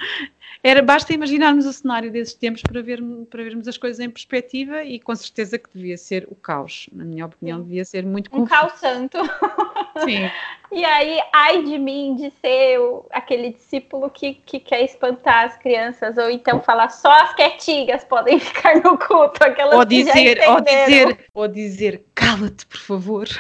[0.62, 4.84] era, basta imaginarmos o cenário desses tempos para, ver, para vermos as coisas em perspectiva
[4.84, 6.90] e com certeza que devia ser o caos.
[6.92, 8.46] Na minha opinião, devia ser muito confuso.
[8.46, 9.18] Um caos santo.
[10.04, 10.30] Sim.
[10.72, 15.58] e aí, ai de mim de ser o, aquele discípulo que, que quer espantar as
[15.58, 20.62] crianças, ou então falar só as quietinhas podem ficar no culto, aquelas ou dizer, ou
[20.62, 23.28] dizer, ou dizer, cala-te, por favor.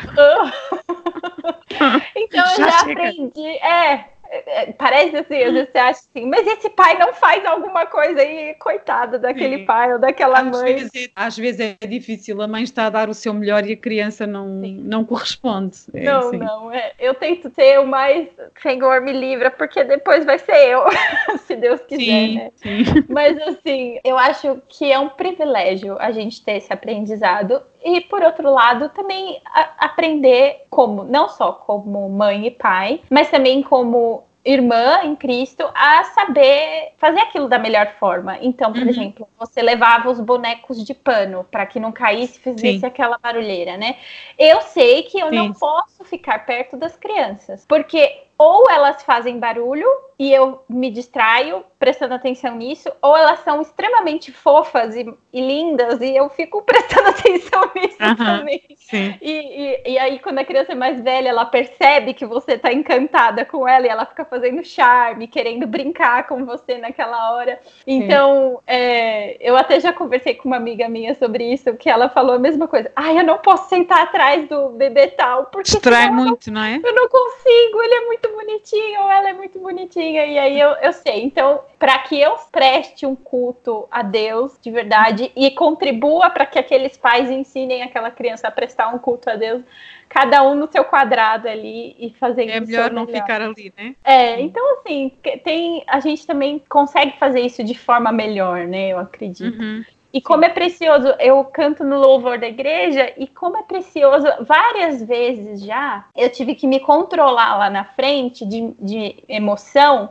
[2.15, 3.09] então já eu já chega.
[3.09, 3.47] aprendi.
[3.47, 7.87] É, é, parece assim, às vezes você acha assim, mas esse pai não faz alguma
[7.87, 9.65] coisa aí, coitado daquele Sim.
[9.65, 10.75] pai ou daquela às mãe.
[10.75, 13.77] Vezes, às vezes é difícil, a mãe está a dar o seu melhor e a
[13.77, 15.77] criança não, não corresponde.
[15.93, 16.37] É não, assim.
[16.37, 16.93] não, é.
[16.99, 18.27] eu tento ser o mais,
[18.61, 20.83] Senhor me livra, porque depois vai ser eu,
[21.47, 22.51] se Deus quiser, sim, né?
[22.55, 22.83] Sim.
[23.09, 28.21] Mas assim, eu acho que é um privilégio a gente ter esse aprendizado e por
[28.21, 29.41] outro lado também
[29.77, 36.03] aprender como não só como mãe e pai, mas também como irmã em Cristo a
[36.05, 38.37] saber fazer aquilo da melhor forma.
[38.41, 38.89] Então, por uhum.
[38.89, 42.85] exemplo, você levava os bonecos de pano para que não caísse e fizesse Sim.
[42.85, 43.97] aquela barulheira, né?
[44.37, 45.35] Eu sei que eu Sim.
[45.35, 49.87] não posso ficar perto das crianças, porque ou elas fazem barulho
[50.19, 56.01] e eu me distraio prestando atenção nisso, ou elas são extremamente fofas e, e lindas
[56.01, 58.61] e eu fico prestando atenção nisso uhum, também.
[58.91, 62.73] E, e, e, aí, quando a criança é mais velha, ela percebe que você tá
[62.73, 67.59] encantada com ela e ela fica fazendo charme, querendo brincar com você naquela hora.
[67.87, 72.35] Então, é, eu até já conversei com uma amiga minha sobre isso, que ela falou
[72.35, 72.91] a mesma coisa.
[72.95, 75.71] Ai, eu não posso sentar atrás do bebê tal, porque.
[75.71, 76.81] Distrai muito, não, não é?
[76.83, 80.69] Eu não consigo, ele é muito bonitinho, ou ela é muito bonitinha, e aí eu,
[80.81, 81.23] eu sei.
[81.23, 86.59] Então, para que eu preste um culto a Deus de verdade e contribua para que
[86.59, 89.63] aqueles pais ensinem aquela criança a prestar um culto a Deus,
[90.07, 93.21] cada um no seu quadrado ali e fazendo É melhor não melhor.
[93.21, 93.95] ficar ali, né?
[94.03, 95.11] É, então assim,
[95.43, 98.89] tem a gente também consegue fazer isso de forma melhor, né?
[98.89, 99.61] Eu acredito.
[99.61, 99.85] Uhum.
[100.11, 105.03] E como é precioso, eu canto no louvor da igreja e como é precioso, várias
[105.03, 110.09] vezes já eu tive que me controlar lá na frente de, de emoção,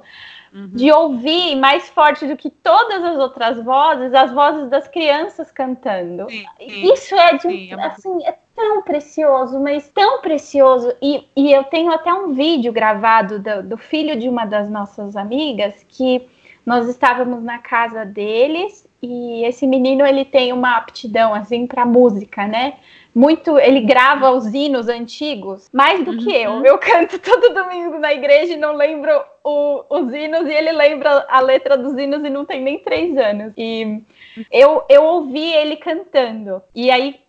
[0.55, 0.69] uhum.
[0.69, 6.31] de ouvir mais forte do que todas as outras vozes, as vozes das crianças cantando.
[6.31, 10.95] Sim, sim, Isso é de sim, é assim, é tão precioso, mas tão precioso.
[11.03, 15.17] E, e eu tenho até um vídeo gravado do, do filho de uma das nossas
[15.17, 16.29] amigas que
[16.65, 22.47] nós estávamos na casa deles e esse menino ele tem uma aptidão assim para música,
[22.47, 22.75] né?
[23.15, 26.19] Muito, ele grava os hinos antigos, mais do uhum.
[26.19, 26.51] que eu.
[26.53, 26.65] Uhum.
[26.65, 29.11] Eu canto todo domingo na igreja e não lembro
[29.45, 33.17] o, os hinos e ele lembra a letra dos hinos e não tem nem três
[33.17, 33.53] anos.
[33.57, 34.03] E
[34.51, 36.63] eu, eu ouvi ele cantando.
[36.75, 37.21] E aí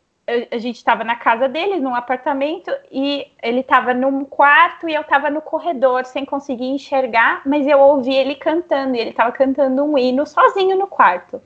[0.51, 5.01] a gente estava na casa dele, num apartamento, e ele estava num quarto e eu
[5.01, 9.83] estava no corredor, sem conseguir enxergar, mas eu ouvi ele cantando, e ele estava cantando
[9.83, 11.41] um hino sozinho no quarto.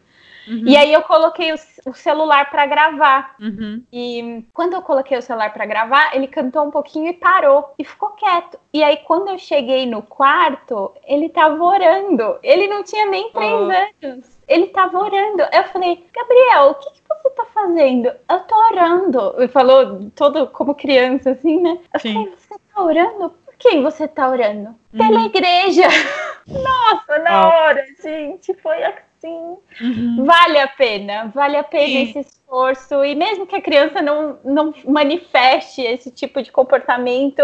[0.48, 0.64] Uhum.
[0.66, 3.36] E aí eu coloquei o, o celular para gravar.
[3.40, 3.84] Uhum.
[3.92, 7.84] E quando eu coloquei o celular para gravar, ele cantou um pouquinho e parou e
[7.84, 8.60] ficou quieto.
[8.74, 12.38] E aí quando eu cheguei no quarto, ele estava orando.
[12.44, 14.08] Ele não tinha nem três oh.
[14.08, 14.38] anos.
[14.48, 15.44] Ele estava orando.
[15.52, 18.08] Eu falei, Gabriel, o que, que você está fazendo?
[18.30, 19.36] Eu tô orando.
[19.38, 21.80] Ele falou todo como criança, assim, né?
[21.94, 22.14] Eu Sim.
[22.14, 23.30] falei, você está orando?
[23.30, 24.76] Por quem você está orando?
[24.92, 25.26] Pela uhum.
[25.26, 25.88] igreja.
[26.46, 27.50] Nossa, na oh.
[27.50, 30.26] hora, gente, foi assim assim, uhum.
[30.26, 32.04] vale a pena, vale a pena Sim.
[32.04, 33.04] esse esforço.
[33.06, 37.42] E mesmo que a criança não, não manifeste esse tipo de comportamento,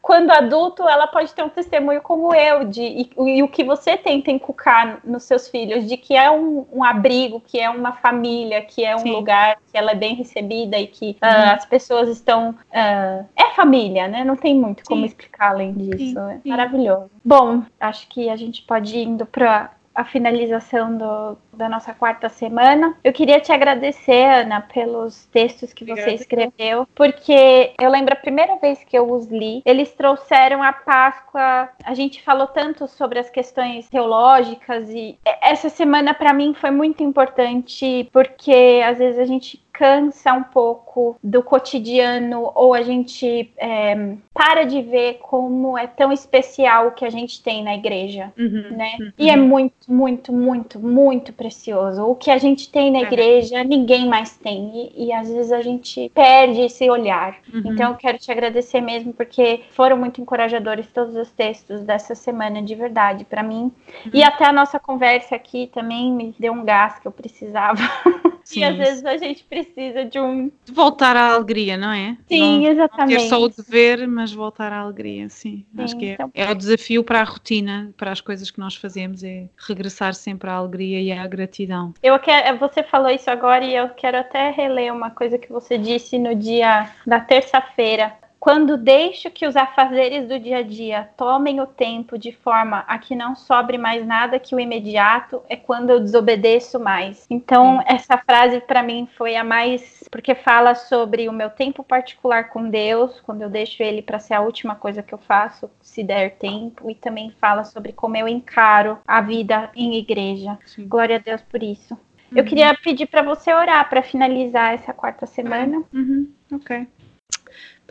[0.00, 3.96] quando adulto, ela pode ter um testemunho como eu, de, e, e o que você
[3.96, 8.62] tenta inculcar nos seus filhos, de que é um, um abrigo, que é uma família,
[8.62, 9.12] que é um Sim.
[9.12, 11.44] lugar que ela é bem recebida e que ah, uhum.
[11.44, 12.50] uh, as pessoas estão.
[12.50, 14.24] Uh, é família, né?
[14.24, 15.06] Não tem muito como Sim.
[15.06, 16.18] explicar além disso.
[16.18, 17.10] É maravilhoso.
[17.24, 22.28] Bom, acho que a gente pode ir indo para a finalização do, da nossa quarta
[22.28, 22.96] semana.
[23.04, 26.10] Eu queria te agradecer, Ana, pelos textos que Obrigada.
[26.10, 30.72] você escreveu, porque eu lembro a primeira vez que eu os li, eles trouxeram a
[30.72, 31.68] Páscoa.
[31.84, 37.02] A gente falou tanto sobre as questões teológicas e essa semana para mim foi muito
[37.02, 44.16] importante porque às vezes a gente cansa um pouco do cotidiano ou a gente é,
[44.34, 48.76] para de ver como é tão especial o que a gente tem na igreja, uhum,
[48.76, 48.96] né?
[49.00, 49.12] Uhum.
[49.18, 52.04] E é muito, muito, muito, muito precioso.
[52.04, 53.02] O que a gente tem na é.
[53.02, 54.92] igreja, ninguém mais tem.
[54.94, 57.38] E, e, às vezes a gente perde esse olhar.
[57.52, 57.62] Uhum.
[57.66, 62.62] Então eu quero te agradecer mesmo, porque foram muito encorajadores todos os textos dessa semana,
[62.62, 63.72] de verdade, para mim.
[64.12, 64.26] E uhum.
[64.26, 67.82] até a nossa conversa aqui também me deu um gás que eu precisava.
[68.44, 68.60] Sim.
[68.60, 70.50] E às vezes a gente precisa de um.
[70.72, 72.16] Voltar à alegria, não é?
[72.28, 73.14] Sim, não, exatamente.
[73.14, 75.64] Não ter só o dever, mas voltar à alegria, sim.
[75.74, 76.30] sim Acho que é, então...
[76.34, 80.50] é o desafio para a rotina, para as coisas que nós fazemos, é regressar sempre
[80.50, 81.94] à alegria e à gratidão.
[82.02, 85.78] Eu quero, você falou isso agora e eu quero até reler uma coisa que você
[85.78, 88.12] disse no dia da terça-feira
[88.42, 92.98] quando deixo que os afazeres do dia a dia tomem o tempo de forma a
[92.98, 97.24] que não sobre mais nada que o imediato, é quando eu desobedeço mais.
[97.30, 97.84] Então, Sim.
[97.86, 100.02] essa frase para mim foi a mais.
[100.10, 104.34] Porque fala sobre o meu tempo particular com Deus, quando eu deixo ele para ser
[104.34, 108.26] a última coisa que eu faço, se der tempo, e também fala sobre como eu
[108.26, 110.58] encaro a vida em igreja.
[110.66, 110.88] Sim.
[110.88, 111.94] Glória a Deus por isso.
[111.94, 112.38] Uhum.
[112.38, 115.84] Eu queria pedir para você orar para finalizar essa quarta semana.
[115.94, 116.28] Uhum.
[116.50, 116.88] Ok.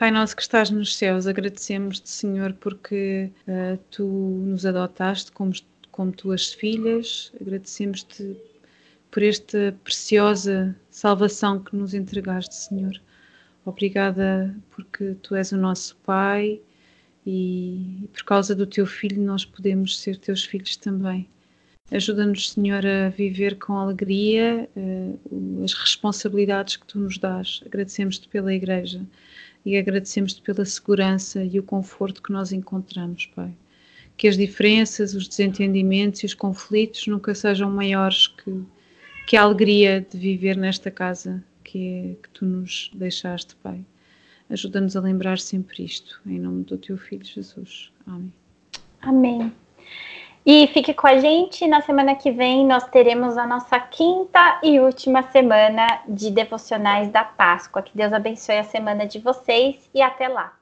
[0.01, 4.07] Pai nosso que estás nos céus, agradecemos-te, Senhor, porque uh, tu
[4.47, 5.53] nos adotaste como,
[5.91, 8.35] como tuas filhas, agradecemos-te
[9.11, 12.99] por esta preciosa salvação que nos entregaste, Senhor.
[13.63, 16.59] Obrigada porque tu és o nosso Pai
[17.23, 21.29] e, por causa do teu filho nós podemos ser teus filhos também.
[21.91, 27.61] Ajuda-nos, Senhor, a viver com alegria uh, as responsabilidades que tu nos dás.
[27.67, 29.05] Agradecemos-te pela Igreja
[29.65, 33.53] e agradecemos-te pela segurança e o conforto que nós encontramos, Pai.
[34.17, 38.63] Que as diferenças, os desentendimentos e os conflitos nunca sejam maiores que,
[39.27, 43.83] que a alegria de viver nesta casa que, é, que tu nos deixaste, Pai.
[44.49, 47.91] Ajuda-nos a lembrar sempre isto, em nome do teu Filho Jesus.
[48.05, 48.33] Amém.
[49.01, 49.53] Amém.
[50.45, 51.67] E fique com a gente.
[51.67, 57.23] Na semana que vem nós teremos a nossa quinta e última semana de devocionais da
[57.23, 57.81] Páscoa.
[57.81, 60.53] Que Deus abençoe a semana de vocês e até lá.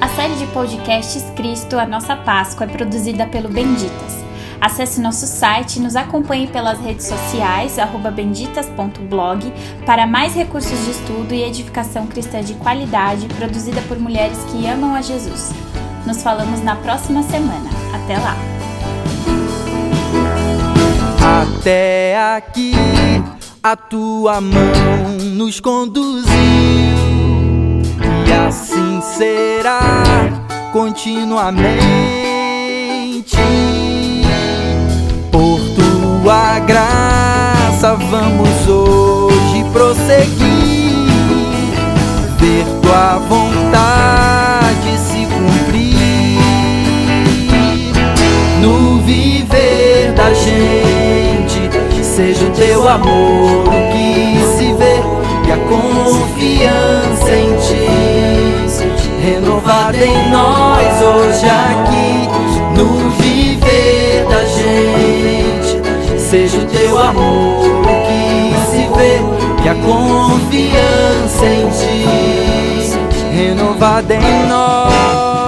[0.00, 4.24] A série de podcasts Cristo, a nossa Páscoa, é produzida pelo Benditas.
[4.60, 7.76] Acesse nosso site e nos acompanhe pelas redes sociais,
[8.14, 9.52] benditas.blog,
[9.84, 14.94] para mais recursos de estudo e edificação cristã de qualidade produzida por mulheres que amam
[14.94, 15.52] a Jesus.
[16.06, 17.70] Nos falamos na próxima semana.
[17.94, 18.36] Até lá!
[21.42, 22.74] Até aqui
[23.62, 26.34] a tua mão nos conduziu
[28.26, 29.80] e assim será
[30.70, 31.64] continuamente.
[35.32, 41.08] Por tua graça vamos hoje prosseguir,
[42.38, 44.03] ver tua vontade
[50.24, 51.70] da gente.
[52.02, 55.02] Seja o teu amor o que se vê
[55.46, 57.88] e a confiança em ti
[59.20, 62.28] renovada em nós hoje aqui.
[62.76, 69.20] No viver da gente, seja o teu amor o que se vê
[69.64, 72.96] e a confiança em ti
[73.32, 75.43] renovada em nós.